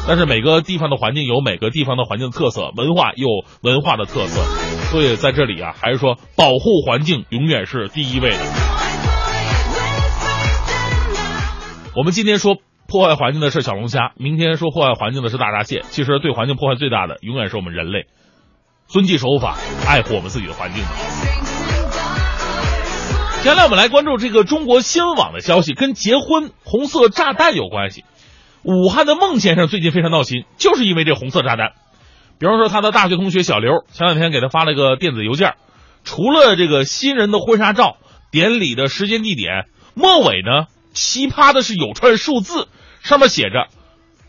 [0.09, 3.27] 但是每个地方的环境有每个地方的环境特色，文化有
[3.61, 4.41] 文化的特色，
[4.89, 8.39] 所以在这里啊，还是说保护环境永远是第一位的。
[11.95, 12.57] 我们今天说。
[12.91, 15.83] 破坏环境的是小龙虾，明天说破坏环境的是大闸蟹。
[15.91, 18.07] 其实对环境破坏最大的，永远是我们人类。
[18.87, 19.57] 遵纪守法，
[19.87, 20.83] 爱护我们自己的环境。
[23.43, 28.03] 接下来我们来关注这个中国新闻网的消息，跟结婚红色炸弹有关系。
[28.63, 31.71] 武汉的孟先生最近非常闹心，就是因为这红色炸弹。
[32.39, 35.55] 比方说他的大学同学小刘，前两天给他发了个电子邮件，
[36.03, 37.97] 除了这个新人的婚纱照、
[38.31, 42.67] 典礼的时间地点，末尾呢奇葩的是有串数字。
[43.01, 43.67] 上面写着：“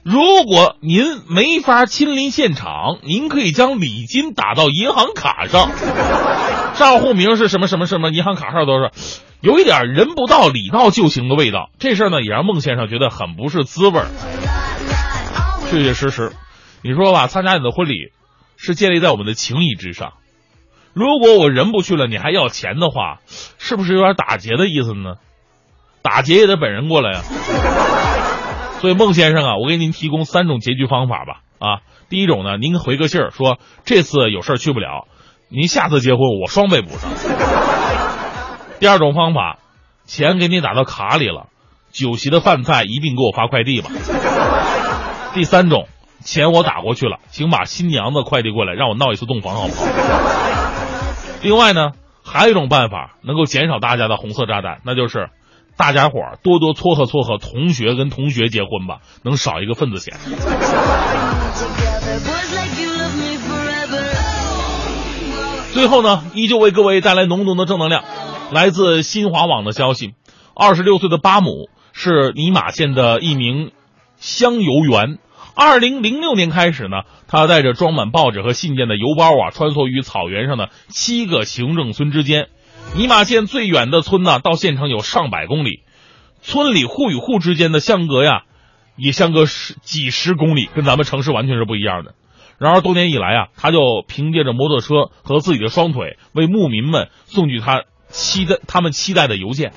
[0.03, 5.71] 如果您没法亲临现场，您可以将礼金打到银行卡上，
[6.75, 8.91] 账户名是什么什么什么，银行卡号都是，
[9.43, 11.71] 有一点人不到礼到就行的味道。
[11.79, 14.07] 这事儿呢，也让孟先生觉得很不是滋味儿。
[15.71, 16.33] 确确实实，
[16.83, 18.11] 你说吧，参加你的婚礼
[18.57, 20.15] 是建立在我们的情谊之上。
[20.95, 23.19] 如果我人不去了，你还要钱的话，
[23.59, 25.17] 是不是有点打劫的意思呢？
[26.03, 27.21] 打劫也得本人过来呀。”
[28.81, 31.43] 所以孟先生啊，我给您提供三种结局方法吧。
[31.59, 35.07] 啊，第一种呢，您回个信儿说这次有事儿去不了，
[35.51, 37.11] 您下次结婚我双倍补上。
[38.81, 39.59] 第二种方法，
[40.07, 41.49] 钱给你打到卡里了，
[41.93, 43.91] 酒席的饭菜一并给我发快递吧。
[45.35, 45.87] 第三种，
[46.25, 49.85] 钱我打过去了，请把新娘子快递过来，让我闹一次洞房好不好？
[51.43, 51.91] 另外呢，
[52.25, 55.29] 还有一种办法能够减少大家的红色炸弹，那就是。
[55.81, 60.15] 大家伙儿多多撮合撮合同学跟同学结婚吧，能少一个份子钱。
[65.73, 68.05] 最后呢，依旧为各位带来浓浓的正能量。
[68.53, 70.13] 来自新华网的消息，
[70.55, 73.73] 二十六岁的巴姆是尼玛县的一名
[74.19, 75.17] 香油员。
[75.55, 82.49] 二零零六年开始呢，他带着装满报纸和信件的邮包啊，穿梭于草原上的七个行政村之间。
[82.97, 85.85] 尼玛县最远的村呢，到县城有上百公里，
[86.43, 88.43] 村里户与户之间的相隔呀，
[88.97, 92.15] 也相隔十几十公里，跟咱们城市完全是不一样的。
[92.59, 99.73] 然而多年以来啊，他就凭借着摩托车和自己的双腿，为牧民们送去他期待他们期待的邮件。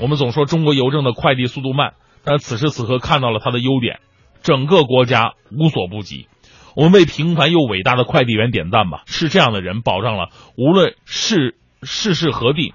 [0.00, 1.94] 我们总说中国邮政的快递速度慢，
[2.24, 4.00] 但此时此刻看到了他的优点，
[4.42, 6.26] 整个国家无所不及。
[6.74, 9.02] 我们为平凡又伟大的快递员点赞吧！
[9.06, 11.54] 是这样的人保障了无论是。
[11.82, 12.74] 世事何必，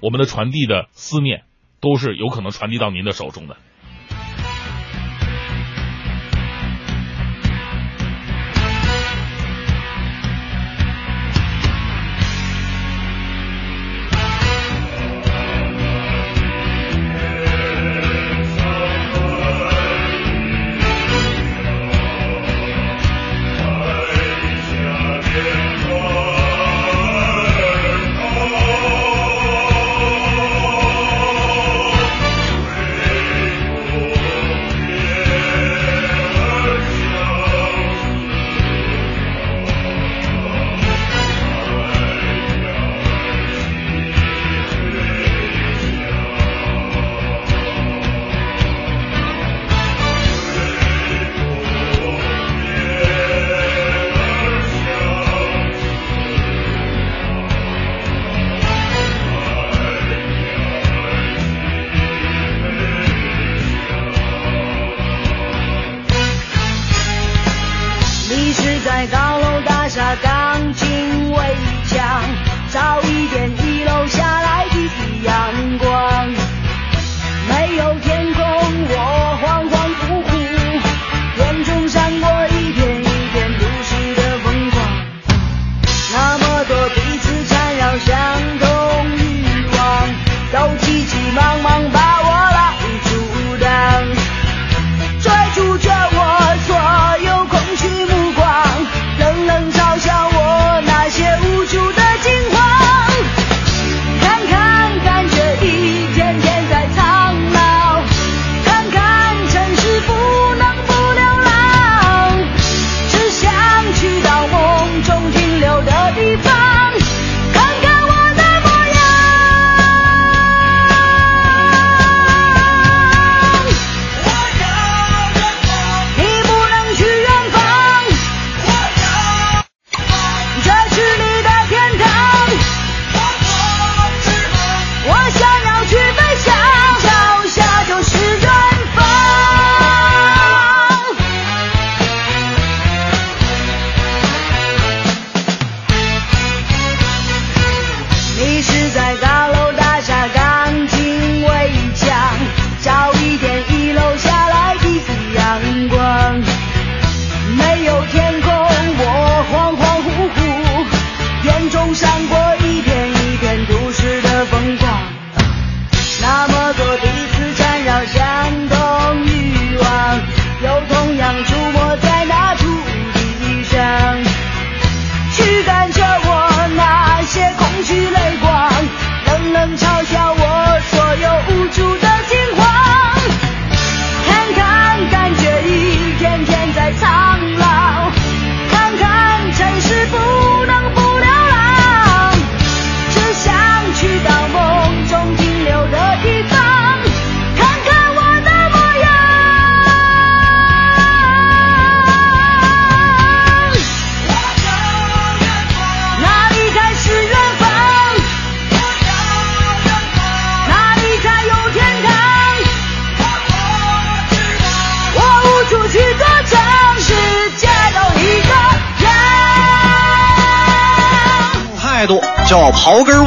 [0.00, 1.44] 我们的传递的思念，
[1.80, 3.56] 都是有可能传递到您的手中的。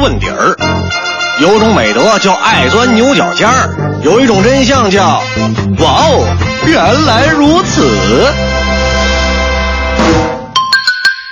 [0.02, 0.56] 问底儿，
[1.40, 5.22] 有种美德叫爱钻牛角尖儿，有一种真相叫
[5.78, 6.26] 哇哦，
[6.66, 7.88] 原来如此。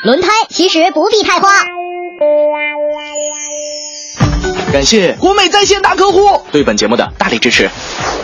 [0.04, 1.48] 轮胎其实不必太花。
[4.72, 7.68] 感谢国美在线大客户对本节目的大力支持。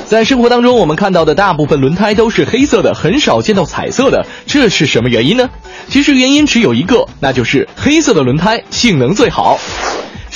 [0.09, 5.51] 在生活当中，我们看到的大部分轮胎都是黑色的，很少见到彩色的，这是什么原因呢？
[5.89, 9.59] 其实原因只有一个，那就是黑色的轮胎性能最好。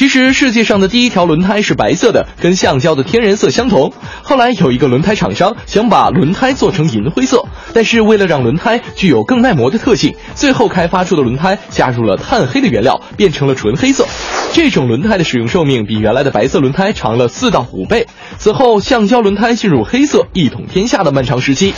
[0.01, 3.93] 其实世界上的第一条轮胎是白色的，跟橡胶的天然色相同。
[4.23, 7.45] 后来有一个轮胎厂商想把轮胎做成银灰色，
[7.75, 14.07] 但是为了让轮胎具有更耐磨的特性，最后开发出的轮胎加入了碳黑的原料，变成了纯黑色。
[14.55, 18.07] 这种轮胎的使用寿命比原来的白色轮胎长了四到五倍。
[18.39, 21.75] 此后，橡胶轮胎进入黑色一统天下的漫长时期。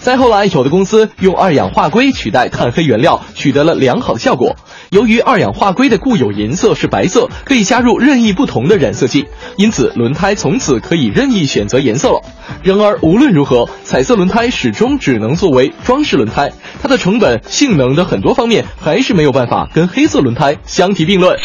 [0.00, 4.56] 再后来，有的公司用二氧化硅取代碳黑原料，取得了良好的效果。
[4.90, 9.26] 由于二氧化硅的固有颜色是白色，可以加入任意不同的染色剂，
[9.56, 12.22] 因此轮胎从此可以任意选择颜色了。
[12.62, 16.50] 然而，无论如何，彩色轮胎始终只能作为装饰轮胎，
[16.80, 21.36] 它的成本、性能的很多方面还是没有办法跟黑色轮胎相提并论。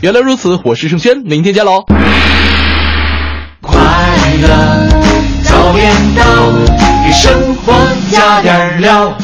[0.00, 1.84] 原来如此，我是盛轩，明天见喽。
[3.60, 3.78] 快
[4.42, 4.88] 乐
[5.44, 6.24] 早点到，
[7.06, 7.72] 给生活
[8.10, 9.16] 加点料。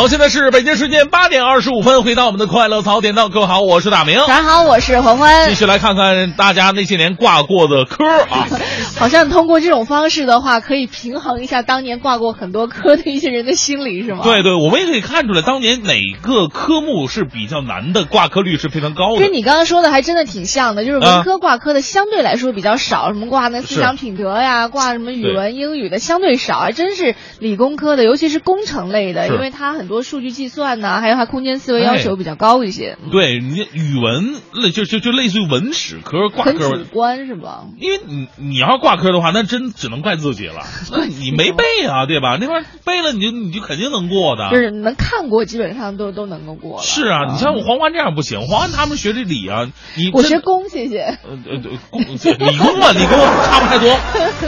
[0.00, 4.18] 好，现在是北京时间八点二十五分，回到我们的快乐早点到，各位好，我是大明。
[4.20, 5.50] 大家好，我是黄欢。
[5.50, 8.48] 继续来看看大家那些年挂过的科啊，
[8.98, 14.20] 好像通过这种方式的话，可以平衡一下当年挂过很多科的一些人的心理，是吗？
[14.24, 15.92] 对对，我们也可以看出来，当年哪
[16.22, 19.20] 个科目是比较难的，挂科率是非常高的。
[19.20, 37.64] 跟你刚刚说的还真的挺像的，就是文科挂科的相对来说比较少，什么挂那思想品德呀，挂什么语文、英语的相对少，还真是理工科的，尤其是工程类的，因为它很多数据计算呐，还有它空间思维要求比较高一些，对你语文类就就就类似于文史科挂很科主，观是吧？
[37.76, 40.62] 因为你你要挂科的话，那真只能怪自己了，
[40.94, 42.38] 那你没背啊， 对吧？
[42.40, 44.48] 那块背了你就你就肯定能过的。
[44.52, 46.82] 就是能看过，基本上都都能够过了。
[46.84, 49.66] 是啊，你像我黄欢这样不行，黄欢他们学这理啊，
[49.96, 51.00] 你我学工，谢谢。
[51.00, 53.98] 呃呃对工理工啊，理工差不太多。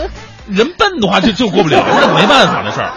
[0.49, 2.93] 人笨的话就就过不了，那没办法的事儿。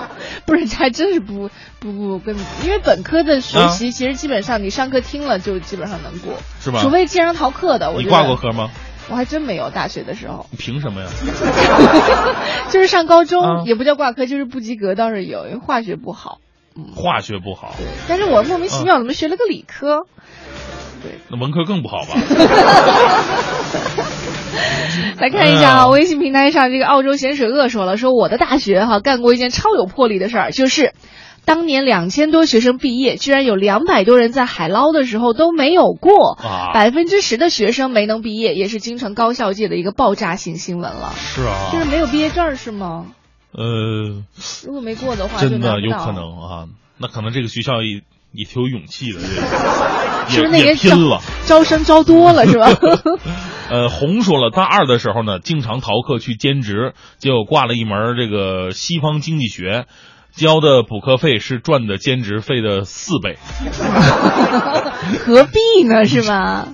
[0.45, 7.91] 不是，还真是不不不跟，因为本科的学啊习其实基本上你上课听了就基本上能过，是吧除非经常逃课的。
[7.91, 8.69] 我你挂过科吗？
[9.07, 11.07] 我还真没有，大学的时候你凭什么呀？
[12.71, 16.39] 就是上高中、啊也不叫挂科，就是不及格倒是有，因为化学不好。
[16.77, 20.07] 嗯化学不好，对但是我莫名其妙怎么学了个理科？
[21.01, 22.19] 对那文科更不好吧？
[25.19, 30.93] 来看一下啊，微信平台上这个澳洲咸水鳄说了，说我的大学哈、干过一件超有魄力的事儿，就是。
[31.47, 41.13] 当年两千多学生毕业，居然有两百多人在海捞的时候都没有过，啊百分之十的学生没能毕业，也是京城高校界的一个爆炸性新闻了。
[41.15, 43.05] 是啊，就是没有毕业证是吗？
[43.51, 44.23] 呃，
[44.65, 46.11] 如果没过的话，真的有可。
[46.13, 46.65] 能啊，
[46.97, 48.01] 那可能这个学校也
[48.31, 49.19] 也挺有勇气的，
[50.29, 51.21] 是不是那也个招拼了。
[51.45, 52.71] 招生招多了是吧？
[53.69, 59.85] 呃，红说了，大二的时候呢，经常逃课去兼职，结果挂了一门这个西方经济学，
[60.31, 63.37] 交的补课费是赚的兼职费的四倍。
[65.25, 66.05] 何必呢？
[66.05, 66.67] 是吧？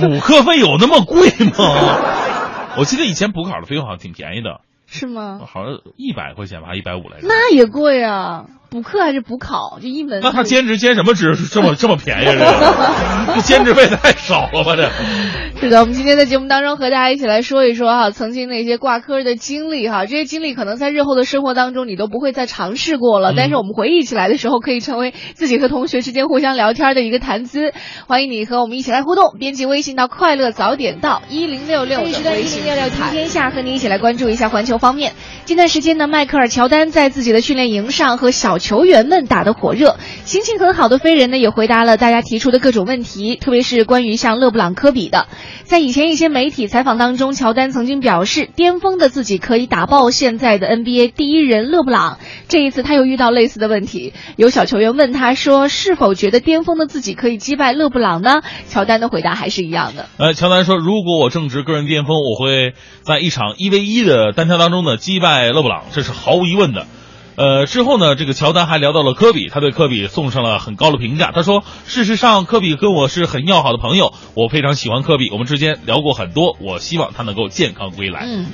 [0.00, 2.76] 补课费有那么贵吗？
[2.76, 5.40] 我记得以前补考的费用好像挺便宜的，是吗？
[5.46, 7.26] 好像一百块钱吧，一百五来着。
[7.26, 8.46] 那也贵啊！
[8.72, 9.78] 补课还是补考？
[9.82, 10.20] 就一门。
[10.22, 12.32] 那他兼职兼什么职这么这么便宜啊？
[12.32, 14.76] 这个 这兼职费太少了吧？
[14.76, 14.90] 这
[15.60, 27.74] 是的，我们今天在节目当中和大家一起来说一说哈，曾经那些挂科的经历哈，这些经历可能在日后的生活当中你都不会再尝试过了，嗯但是我们回忆起来的时候，可以成为自己和同学之间互相聊天的一个谈资。
[28.06, 35.12] 欢迎你和我们一起来互动，编辑微信到快乐早点到一零六六的微信六六听天下，和你一起来关注一下环球方面。
[35.44, 45.26] 近段时间呢，迈克尔乔丹在自己的训练营上和小球员们打得火热，心情很好的飞人呢也回答了大家提出的各种问题，特别是关于像勒布朗科比的。
[45.64, 52.18] 在以前一些媒体采访当中，乔丹曾经表示，巅峰的自己可以打爆现在的 NBA 第一人勒布朗。
[52.46, 58.42] 这一次他又遇到类似的问题，有小球员问他说，是否觉得巅峰的自己可以击败勒布朗呢？
[58.68, 60.06] 乔丹的回答还是一样的。
[60.18, 66.86] 呃，乔丹说，如果我正值个人巅峰，我会在一场一 v 一的单挑当中呢击败勒布朗，这是毫无疑问的。
[67.34, 71.32] 呃，之后呢，这个乔丹还聊到了科比，他对科比送上了很高的评价。
[71.34, 78.20] 他说，事实上，科比跟我是很要好的朋友，我非常喜欢科比，我们之间聊过很多，我希望他能够健康归来。
[78.24, 78.46] 嗯，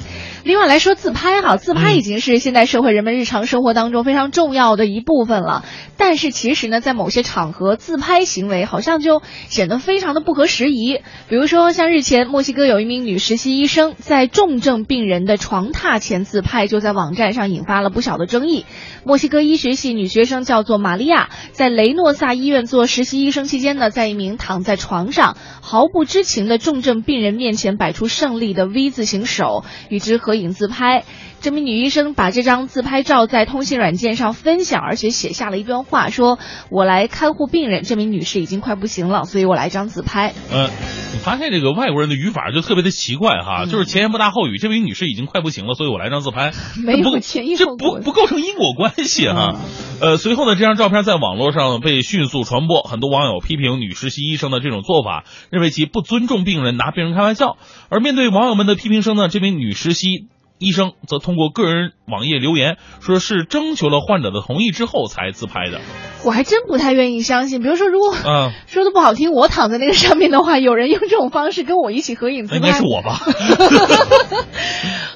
[0.44, 5.64] 另外来说自拍哈，自拍已经是现代社会人们日常生活当中非常重要的一部分了。
[5.96, 11.00] 但是其实呢，在某些场合，自拍行为好像就显得非常的不合时宜。
[11.28, 18.64] 比如说，像日前墨西哥有一名女实习医生在重症病人的床榻前自拍，就在网站上引发了不小的争议。
[19.04, 31.04] 墨西哥医学系女学生叫做玛利亚，在雷诺萨医院做实习医生期间呢，在一名躺在床上毫不知情的重症病人面前摆出胜利的 V 字形手，与之合影自拍。
[31.40, 40.68] 这名女医生把这张自拍照在通信软件上分享，而且写下了一段话，说：“我来看护病人，这名女士已经快不行了，所以我来张自拍。”呃，
[41.12, 46.52] 你发现这个外国人的语法就特别的奇怪哈，就是前言不搭后语，这名女士已经快不行了，所以我来张自拍，
[46.84, 49.54] 没有前因这不不构成因果关系哈。
[50.00, 57.56] 呃，随后呢，这张照片在网络上被迅速传播，很多网友批评女实习医生的这种做法，认为其不尊重病人，拿病人开玩笑。
[57.90, 60.26] 而面对网友们的批评声呢，这名女实习。
[60.58, 65.80] 医生则通过个人网页留言，说是征求了患者的同意之后才自拍的。
[66.24, 67.62] 我还真不太愿意相信。
[67.62, 73.20] 比如说，如果嗯 说的不好听，我躺在那个上面的话，有人用这种方式跟我一起合影自拍，应该是我吧？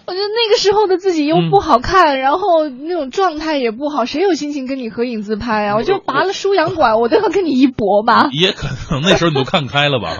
[0.05, 5.77] 我觉得那个时候的自己又不好看，然后那种状态也不好，谁有心情跟你合影自拍啊？
[5.77, 8.29] 我就拔了输氧管，我都要跟你一搏吧。
[8.35, 10.17] 也可能那时候你都看开了吧？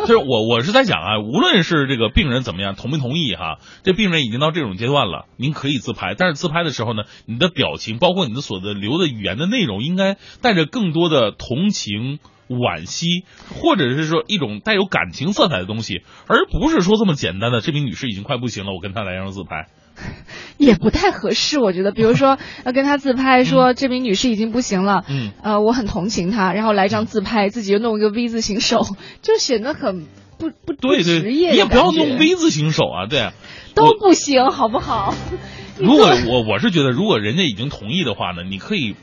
[0.00, 12.18] 就是我，我是在想啊，无论是这个病人怎么样，同没同意哈，这病人已经到这种阶段了，您可以自拍，但是自拍的时候呢，你的表情，包括你的所的留的语言的内容，应该带着更多的同情。
[12.48, 13.24] 惋惜，
[13.60, 17.60] 或者是说一种带有感情色彩的东西，而不是说这么简单的。
[17.60, 19.66] 这名女士已经快不行了，我跟她来张自拍，
[20.56, 21.58] 也不太合适。
[21.58, 28.86] 我觉得，比如说 要跟她自拍，说这名女士已经不行了，嗯，呃，我很同情她，然后来张自拍，自己又弄一个 V 字形手，
[29.22, 30.06] 就显得很
[30.38, 31.50] 不不对对，职业。
[31.50, 33.30] 你也不要弄 V 字形手啊，对，
[33.74, 35.14] 都不行，好不好？
[35.78, 38.96] 如果我我是觉得，如果人家已经同意的话呢，你可以。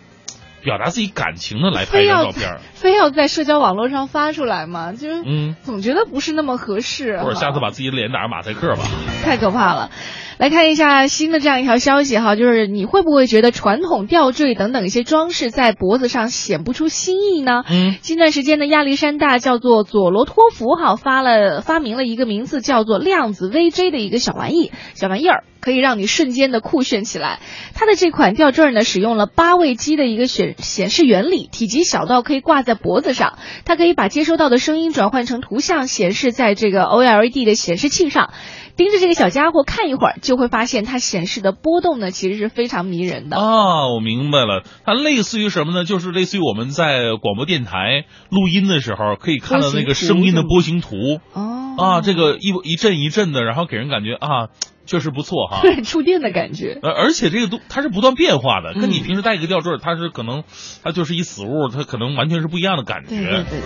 [0.64, 4.94] 表达自己感情的来拍一张照片，非要在社交网络上发出来嘛？
[4.94, 7.20] 就是，嗯，总觉得不是那么合适。
[7.20, 8.84] 或者下次把自己的脸打上马赛克吧。
[9.26, 9.92] 太可怕了。
[10.38, 17.64] 来看一下新的这样一条消息哈，就是你会不会觉得传统吊坠等等一些装饰在脖子上显不出新意呢？
[17.70, 27.40] 嗯，近段时间的亚历山大叫做佐罗托夫哈发了发明了一个名字叫做量子 VJ 的一个小玩意小玩意儿，可以让你瞬间的酷炫起来。
[27.76, 38.32] 它的这款吊坠呢，使用了八位机的一个显显示原理，体积小到可以挂在脖子上，它可以把接收到的声音转换成图像，显示在这个 OLED 的显示器上。
[38.76, 43.88] 盯着这个小家伙看一会儿，就会发现它显示的波动呢，其实是非常迷人的啊！
[43.94, 45.86] 我明白了，它类似于什么呢？
[45.86, 50.96] 就是类似于我们在广播电台录音的时候可以看到那个声音的波形图
[51.34, 54.50] 哦啊，这个一一阵一阵的，然后给人感觉啊。
[54.86, 56.78] 确实不错哈，对触电的感觉。
[56.84, 60.44] 呃而且这个都它是不断变化的，跟你平时戴一个吊坠，它是可能
[60.84, 63.16] 它就是一死物，它可能完全是不一样的感觉，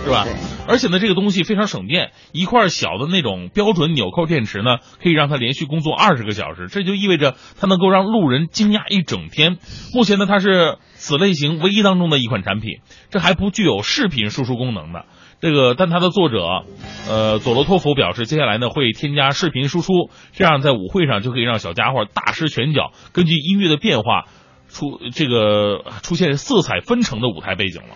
[0.04, 0.28] 是吧？
[0.68, 9.56] 而且呢，这个东西非常省电，一块小的那种标准纽扣电池呢，可以让它连续工作二十个小时，这就意味着它能够让路人惊讶一整天。
[9.92, 12.78] 目前呢，它是此类型唯一当中的一款产品，
[13.10, 15.04] 这还不具有视频输出功能的。
[15.40, 16.64] 这个，但它的作者，
[17.08, 24.24] 呃，佐罗托夫表示，接下来呢会添加视频输出，这样在舞会上就可以让小家伙大施拳脚，根据音乐的变化，
[24.68, 27.94] 出这个出现色彩纷呈的舞台背景了。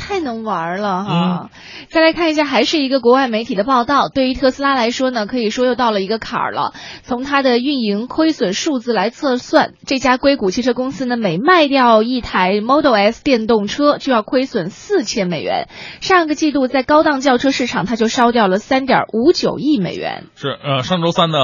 [0.00, 1.50] 太能玩了哈！
[1.90, 4.08] 再来看一下，还是一个国外媒体的报道。
[4.08, 6.72] 对于特斯拉来说呢，可以说又到了一个坎儿了。
[7.02, 15.68] 从它的运营亏损数字来测算，这家硅谷汽车公司呢，每卖掉一台 Model S 电动车就要亏损四千美元。
[16.00, 20.24] 上个季度在高档轿车市场，它就烧掉了三点五九亿美元。
[20.34, 21.36] 是呃，上周三呢。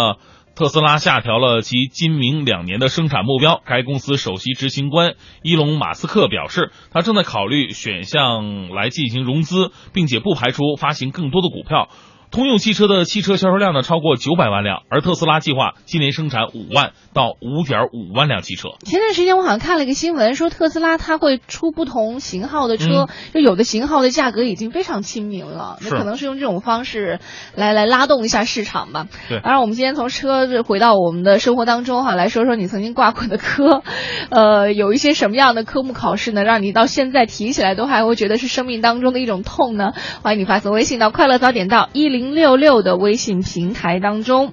[0.57, 3.61] 特斯拉下调了其今明两年的生产目标。
[3.67, 11.91] 该公司首席执行官伊隆·马斯克表示，他正在考虑选项来进行融资，并且不排除发行更多的股票。
[12.37, 18.69] 通用汽车的汽车销售量呢超过九百万辆，而特斯拉计划今年生产五万到五点五万辆汽车。
[18.85, 27.21] 前段时间我好像看了一个新闻，说特斯拉它会出不同型号的车，就有的型号的价格已经非常亲民了，那可能是用这种方式
[27.55, 29.07] 来来拉动一下市场吧。
[29.31, 29.41] 对。
[29.41, 33.81] 当然，我们今天从车子回到我们的生活当中哈，来说说你曾经挂过的科，
[34.29, 39.95] 呃，有一些什么样的科目考试呢，让你到现在提起来都还会觉得是生命当中的一种痛呢？
[40.23, 42.26] 欢迎你发送微信到快乐早点到一零。
[42.27, 44.53] 零六六的微信平台当中，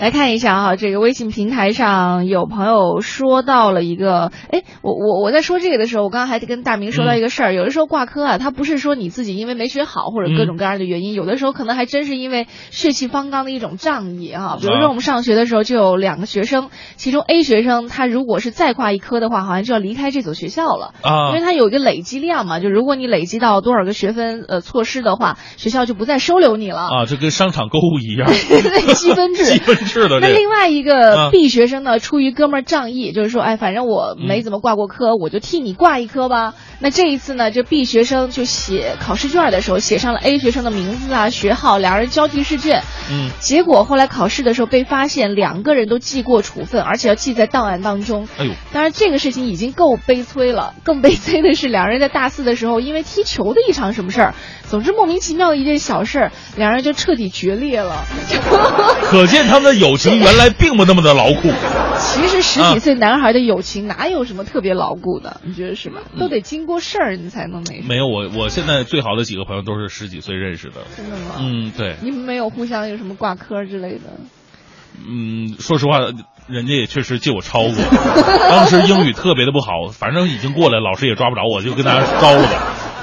[0.00, 14.56] 来看一下哈，这个微信平台上有朋友说到了一个，哎，我我我在说这个的时候，我刚刚还跟大明说到一个事儿，有的时候挂科啊，他不是说你自己因为没学好或者各种各样的原因，有的时候可能还真是因为血气方刚的一种仗义啊。
[14.58, 26.80] 比如说我们上学的时候就有两个学生，其中 A 学生他如果是再挂一科的话，好像就要离开这所学校了啊，因为他有一个累积量嘛，就如果你累积到多少个学分呃错失的话，学校就不再收留你了。
[26.80, 28.32] 啊，这跟商场购物一样，
[28.96, 29.60] 积分制，
[29.92, 30.20] 积分制的。
[30.20, 36.54] 那另外一个 B 学生呢，出于哥们儿仗义，就是说，哎，反正我没怎么挂过科，我就替你挂一科吧。
[36.78, 42.82] 那这一次呢，这 B 学生就写考试卷的时候写上了 A 学生的名字啊、学号，两人交替试卷。
[43.10, 43.30] 嗯。
[43.40, 48.28] 结果后来考试的时候被发现两个人都记过处分，而且要记在档案当中。
[48.38, 48.52] 哎呦！
[48.72, 54.34] 当然这个事情已经够悲催了，更悲催的是两人在大四的时候因为踢球的一场什么事儿，
[54.68, 58.04] 总之莫名其妙的一件小事儿，两人就彻底决裂了。
[59.02, 61.50] 可见他们的友情原来并不那么的牢固。
[61.98, 65.40] 其实十几岁男孩的友情哪有什么特别牢固的？
[65.44, 66.00] 你觉得是吧？
[66.18, 67.82] 都得经过事儿你才能那。
[67.86, 70.82] 没有我，我现在最好的几个朋友都是十几岁认识的。
[70.96, 71.34] 真的吗？
[71.38, 71.96] 嗯，对。
[72.02, 74.20] 你们没有互相有什么挂科之类的？
[75.06, 75.98] 嗯，说实话，
[76.46, 77.74] 人家也确实借我抄过。
[78.50, 82.48] 当时英语特别的不好，反正已经过来，老师也抓不着我，就跟大家招了。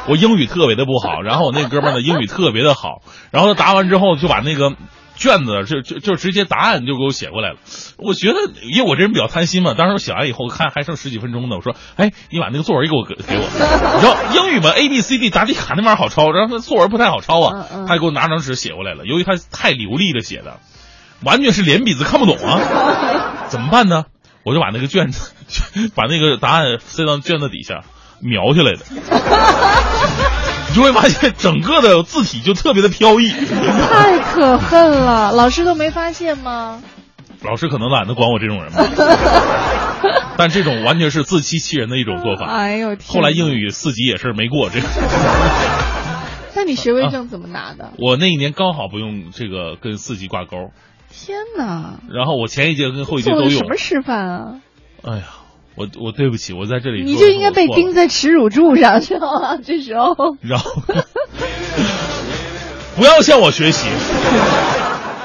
[0.10, 3.02] 我英语特别的不好，然后我那哥们儿呢英语特别的好，
[3.32, 4.74] 然后他答完之后就把那个。
[5.18, 7.58] 卷子就就就直接答案就给我写过来了，
[7.98, 13.42] 我觉得因为我这人比较贪心嘛，当时我写完以后看还剩十几分钟呢，我说，哎，你把那个作文给我给我，
[13.96, 20.60] 你知道英语嘛 A B C D 答题卡那玩意儿好抄，然后他作文不太好抄啊，他给我拿张纸写过来了，由于他太流利的写的，
[21.24, 24.06] 完全是连笔字看不懂啊，怎么办呢？
[24.44, 25.34] 我就把那个卷子
[25.94, 27.84] 把那个答案塞到卷子底下
[28.22, 28.86] 描下来的。
[30.70, 35.32] 你就会发现整个的字体就特别的飘逸，太可恨了！
[35.32, 36.82] 老师都没发现吗？
[37.44, 38.84] 老师可能懒得管我这种人吧，
[40.38, 42.48] 但这种完全是自欺欺人的一种做法。
[42.48, 42.98] 哎呦！
[43.08, 44.88] 后来英语四级也是没过这个。
[46.56, 47.92] 那你学位证怎么拿的？
[48.00, 50.72] 我那一年刚好不用这个跟四级挂钩。
[51.12, 52.00] 天哪！
[52.10, 53.52] 然后我前一届跟后一届都用。
[53.52, 54.56] 什么示范啊？
[55.04, 55.24] 哎呀！
[55.78, 59.58] 我我对不起，我在这里你就应该被钉在耻辱柱上，知道吗？
[59.64, 60.82] 这时候， 然后
[62.96, 63.88] 不要向我学习，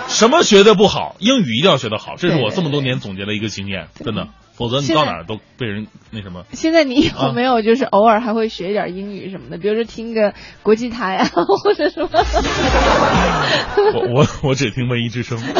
[0.08, 6.44] 什么学的不好，英语一定要学得好，这是我这么多年总结的一个经验，真的，否则你到哪儿都被人那什么。
[6.52, 11.30] 现在你有没有就是偶尔还会学一点英语什么的，比如说听个国际台啊，
[11.64, 12.08] 或者什么？
[13.94, 15.38] 我我我只听文艺之声。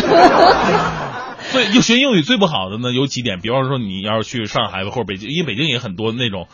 [1.51, 6.47] 最就学英语最不好的呢有几点，比方说你要是去上海或者北京，因为北京也很多那种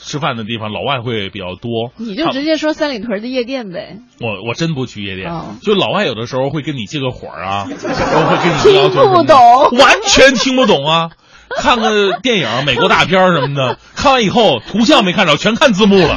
[0.00, 1.92] 吃饭的地方，老外会比较多。
[1.96, 3.98] 你就直接说三里屯的夜店呗。
[4.20, 5.30] 我我真不去夜店，
[5.62, 9.36] 就老外有的时候会跟你借个火啊，然后会跟你 要求听不懂，
[9.78, 11.10] 完全听不懂啊。
[11.56, 16.16] 看个电影，美国大片什么的，看完以后图像没看着，全看字幕了。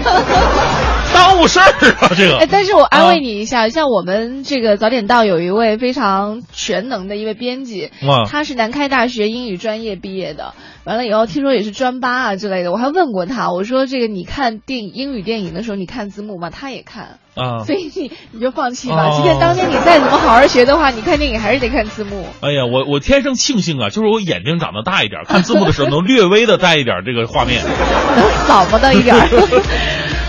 [1.13, 1.65] 耽误事儿
[1.99, 2.11] 啊！
[2.15, 7.91] 这个，哎，但是我安慰你一下，像我们这个早点到有一位非常全能的一位编辑，
[8.29, 10.53] 他是南开大学英语专业毕业的，
[10.83, 12.71] 完了以后听说也是专八啊之类的。
[12.71, 16.49] 我还问过他，我说这个你看电影英语电影的时候，你看字幕吗？
[16.49, 19.11] 他也看啊，所以你你就放弃吧。
[19.15, 22.25] 即便当年你再怎么好好学的话，你看电影还是得看字幕。
[22.41, 29.15] 哎呀，我我天生庆幸啊，就是我眼睛长得大一点，看字幕的时候能略微的带一点这个画面，能扫不到一点。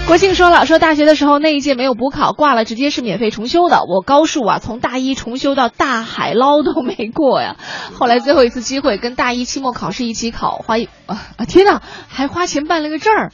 [0.07, 3.81] 国庆说了，说大学的时候那一届没有补考，挂了直接是免费重修的。
[3.89, 7.57] 我高数啊，从大一重修到大海捞都没过呀。
[7.99, 13.33] 后来最后一次机会跟大一期末考试一起考，花一啊啊天哪，还花钱办了个证儿，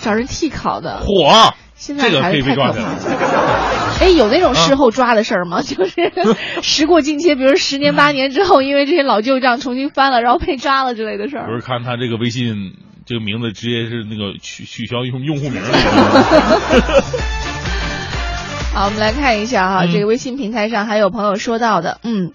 [0.00, 1.00] 找人替考的。
[1.00, 2.76] 火，现在还是太可怕了。
[4.00, 5.60] 哎，有那种事后抓的事儿吗？
[5.66, 6.12] 就是
[6.62, 11.46] 时过境迁，比如十年八年之后，因为这些老旧账重新翻了，然后被抓了之类的事儿。
[11.46, 12.74] 不是看他这个微信。
[13.04, 15.62] 这个名字直接是那个取取消用用户名。
[18.74, 22.32] 好，我们来看一下哈，这个微信平台上还有朋友说到的，嗯，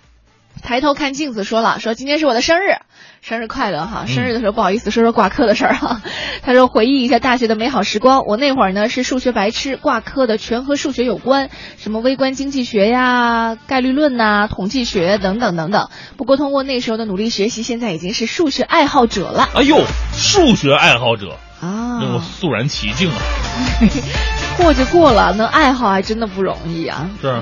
[0.61, 2.77] 抬头看镜子说了，说今天是我的生日。
[3.21, 4.05] 生日快乐哈！
[4.07, 6.01] 生日的时候不好意思说说挂科的事儿哈。
[6.43, 8.23] 他说回忆一下大学的美好时光。
[8.25, 15.89] 我那会儿呢是数学白痴，挂科的全和数学有关，什么微观经济学呀、概率论呐、统计学等等等等。
[16.15, 19.49] 不过通过那时候的努力学习，现在已经是数学爱好者了。
[19.55, 23.17] 哎呦，数学爱好者啊，那我肃然起敬啊！
[24.57, 27.09] 过就过了，能爱好还真的不容易啊。
[27.21, 27.41] 是。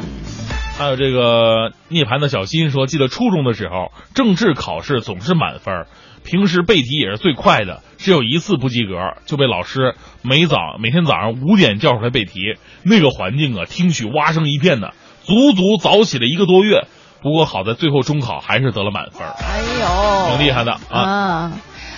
[0.78, 5.86] 还有这个涅槃的小新说，记得初中的时候，政治考试总是满分，
[6.26, 8.96] 平时背题也是最快的，只有一次不及格，
[9.26, 12.58] 就被老师每早每天早上五点叫出来背题。
[12.84, 16.86] 那个环境啊，听取蛙声一片的，足足早起了一个多月。
[17.24, 21.00] 不过好在最后中考还是得了满分，哎呦，挺厉害的啊。
[21.00, 21.52] 啊。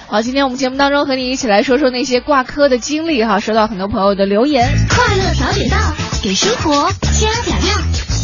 [0.07, 4.69] 好，今天我们节目当中和你一起来说说那些挂科的经历哈，收到很多朋友的留言。
[4.88, 5.78] 快乐早点到，
[6.23, 8.16] 给生活加点料。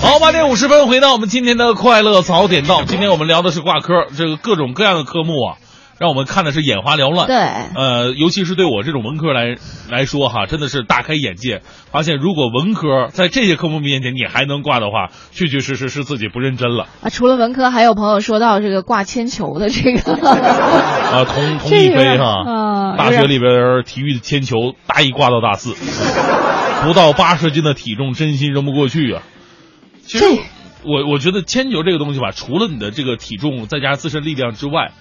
[0.00, 2.84] 好，八点五十分，回到我们今天的快乐早点到。
[2.84, 5.56] 今天我们聊的是挂科，这个各种各样的科目啊，
[5.98, 7.26] 让我们看的是眼花缭乱。
[7.26, 9.56] 对，呃，尤其是对我这种文科来
[9.90, 11.60] 来说哈，真的是大开眼界。
[11.90, 16.86] 发现如果文科在这些科目面前你还能挂的话，确确实实是自己不认真了。
[17.02, 25.74] 啊，除了文科，还有朋友说到这个挂铅球的这个啊，同同一飞哈， 啊大学里边体育铅球大一挂到大四，
[26.84, 29.22] 不到八十斤的体重真心扔不过去啊。
[30.06, 30.24] 其实
[30.82, 34.92] 我我觉得铅球这个东西吧，除了你的这个体重再加上自身力量之外，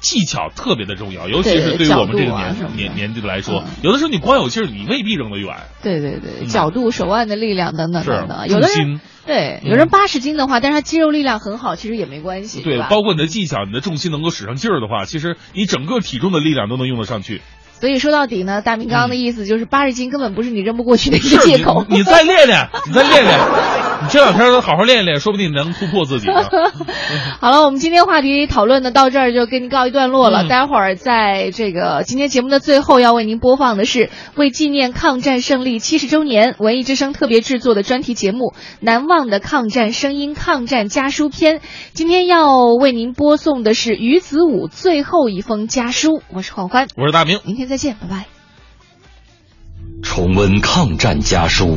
[0.00, 5.56] 技巧特别的重要，尤其是对于我们这个年、年年纪来说，有的时候你光有劲儿，你未必扔得远。
[5.82, 8.46] 对对对，嗯角度、手腕的力量等等等等。
[8.48, 12.86] 有的人对，嗯有人八十斤的话，但是他肌肉力量很好，其实也没关系，对，吧？
[12.88, 17.40] 包括你的技巧、你的重心能够使上劲儿的话，其实你整个体重的力量都能用得上去。
[17.80, 21.84] 所以说到底呢，大明刚刚的意思就是八十斤根本不是你扔不过去的一个借口。
[21.88, 23.38] 你，你再练练，你再练练，
[24.02, 26.44] 你 这两天都好好练一练，说不定能突破自己呢。
[27.40, 30.42] 好了，我们今天话题讨论的到这儿就跟您告一段落了。
[30.44, 41.58] 嗯待会儿在这个今天节目的最后要为您播放的是为纪念抗战胜利七十周年，文艺之声特别制作的专题节目《难忘的抗战声音·抗战家书篇》。
[41.94, 46.22] 今天要为您播送的是于子武最后一封家书。
[46.32, 48.26] 我是黄欢，我是大明，明天再见，拜拜。
[50.02, 51.76] 重温抗战家书，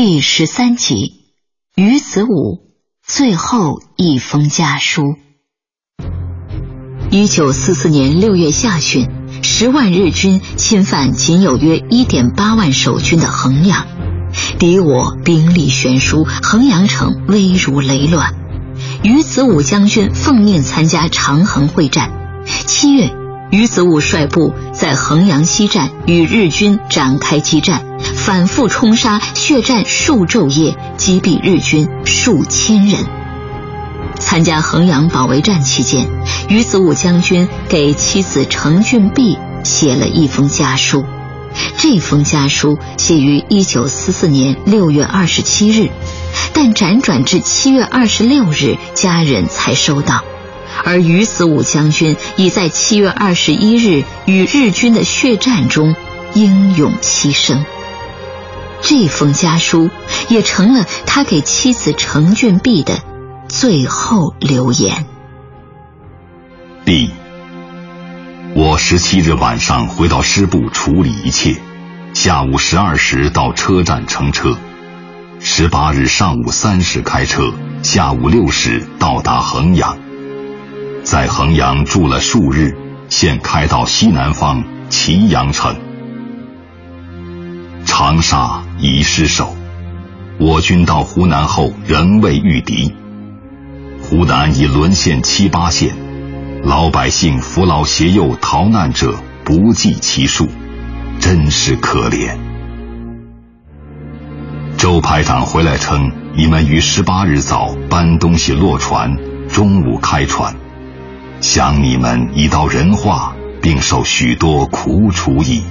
[0.00, 1.24] 第十三集，
[1.74, 2.70] 于子武
[3.04, 5.16] 最后一封家书。
[7.10, 9.10] 一九四四年六月下旬，
[9.42, 13.88] 十万日军侵犯仅有约一点八万守军的衡阳，
[14.60, 18.36] 敌我兵力悬殊，衡阳城危如累卵。
[19.02, 22.12] 于子武将军奉命参加长衡会战。
[22.46, 23.12] 七月，
[23.50, 27.84] 于子武率部在衡阳西站与日军展开激战，
[28.28, 33.06] 反复冲杀，血战数昼夜，击毙日军数千人。
[34.20, 36.06] 参加衡阳保卫战期间，
[36.50, 41.06] 于子武将军给妻子程俊碧写了一封家书。
[41.78, 45.88] 这封家书写于一九四四年六月二十七日，
[46.52, 50.22] 但辗转至七月二十六日，家人才收到。
[50.84, 55.96] 而于子武将军已在七月二十一日与日军的血战中
[56.34, 57.64] 英勇牺牲。
[58.80, 59.90] 这封家书
[60.28, 63.02] 也成了他给妻子程俊碧的
[63.48, 65.06] 最后留言。
[66.84, 67.10] 第，
[68.54, 71.56] 我十七日晚上回到师部处理一切，
[72.14, 74.56] 下午十二时到车站乘车，
[75.40, 77.52] 十八日上午三时开车，
[77.82, 79.98] 下午六时到达衡阳。
[81.04, 82.76] 在衡阳住了数日，
[83.08, 85.76] 现开到西南方祁阳城。
[87.84, 89.56] 长沙已失守，
[90.38, 92.94] 我军到湖南后仍未御敌。
[94.00, 95.96] 湖南已沦陷七八县，
[96.62, 100.46] 老百姓扶老携幼逃难者不计其数，
[101.18, 102.38] 真是可怜。
[104.76, 109.16] 周排长回来称，你们于十八日早搬东西落船，
[109.48, 110.54] 中午开船。
[111.40, 115.64] 想你们已到人化，并受许多苦楚矣。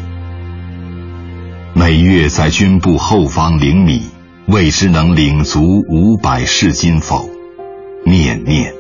[1.80, 4.02] 每月在军部后方领米，
[4.48, 7.30] 未知能领足五百市金否？
[8.04, 8.74] 念念。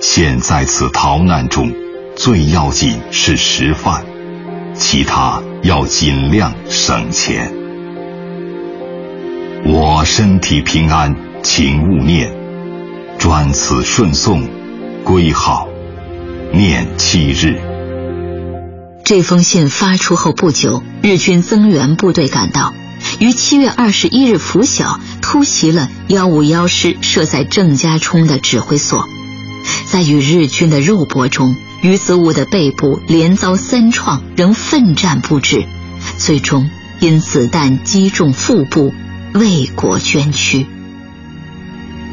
[0.00, 1.70] 现在此逃难中，
[2.16, 4.02] 最要紧是食饭，
[4.72, 7.52] 其他要尽量省钱。
[9.66, 12.34] 我身体平安，请勿念。
[13.18, 14.42] 专此顺送。
[15.04, 15.68] 归号，
[16.50, 17.73] 念七日。
[19.04, 22.72] 这封信发出后不久，日军增援部队赶到，
[23.18, 29.06] 于七月二十一日拂晓突袭了幺五幺师设在郑家冲的指挥所。
[29.84, 35.66] 在与日军的肉搏中，于子武的背部连遭三创，仍奋战不止，
[36.16, 38.94] 最终因子弹击中腹部，
[39.34, 40.66] 为国捐躯。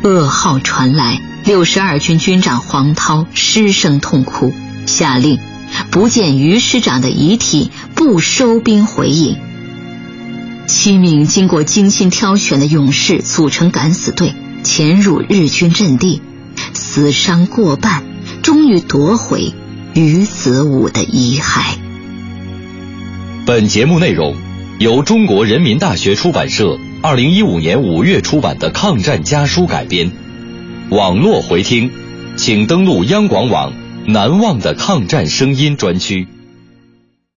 [0.04, 4.54] 噩耗传来，六十二军军长黄涛失声痛哭，
[4.86, 5.40] 下令
[5.92, 9.38] 不见于师长的遗体，不收兵回营。
[10.68, 16.22] 七名经过精心挑选的勇士组成敢死队，潜入日军阵地，
[16.74, 18.04] 死伤过半，
[18.42, 19.54] 终于夺回
[19.94, 21.76] 于子武的遗骸。
[23.46, 24.36] 本节目内容
[24.80, 30.12] 由中国人民大学出版社二零一五年五月出版的抗战家书改编。
[30.90, 31.92] 网络回听，
[32.38, 33.74] 请登录央广网
[34.08, 36.28] “难忘的抗战声音”专区。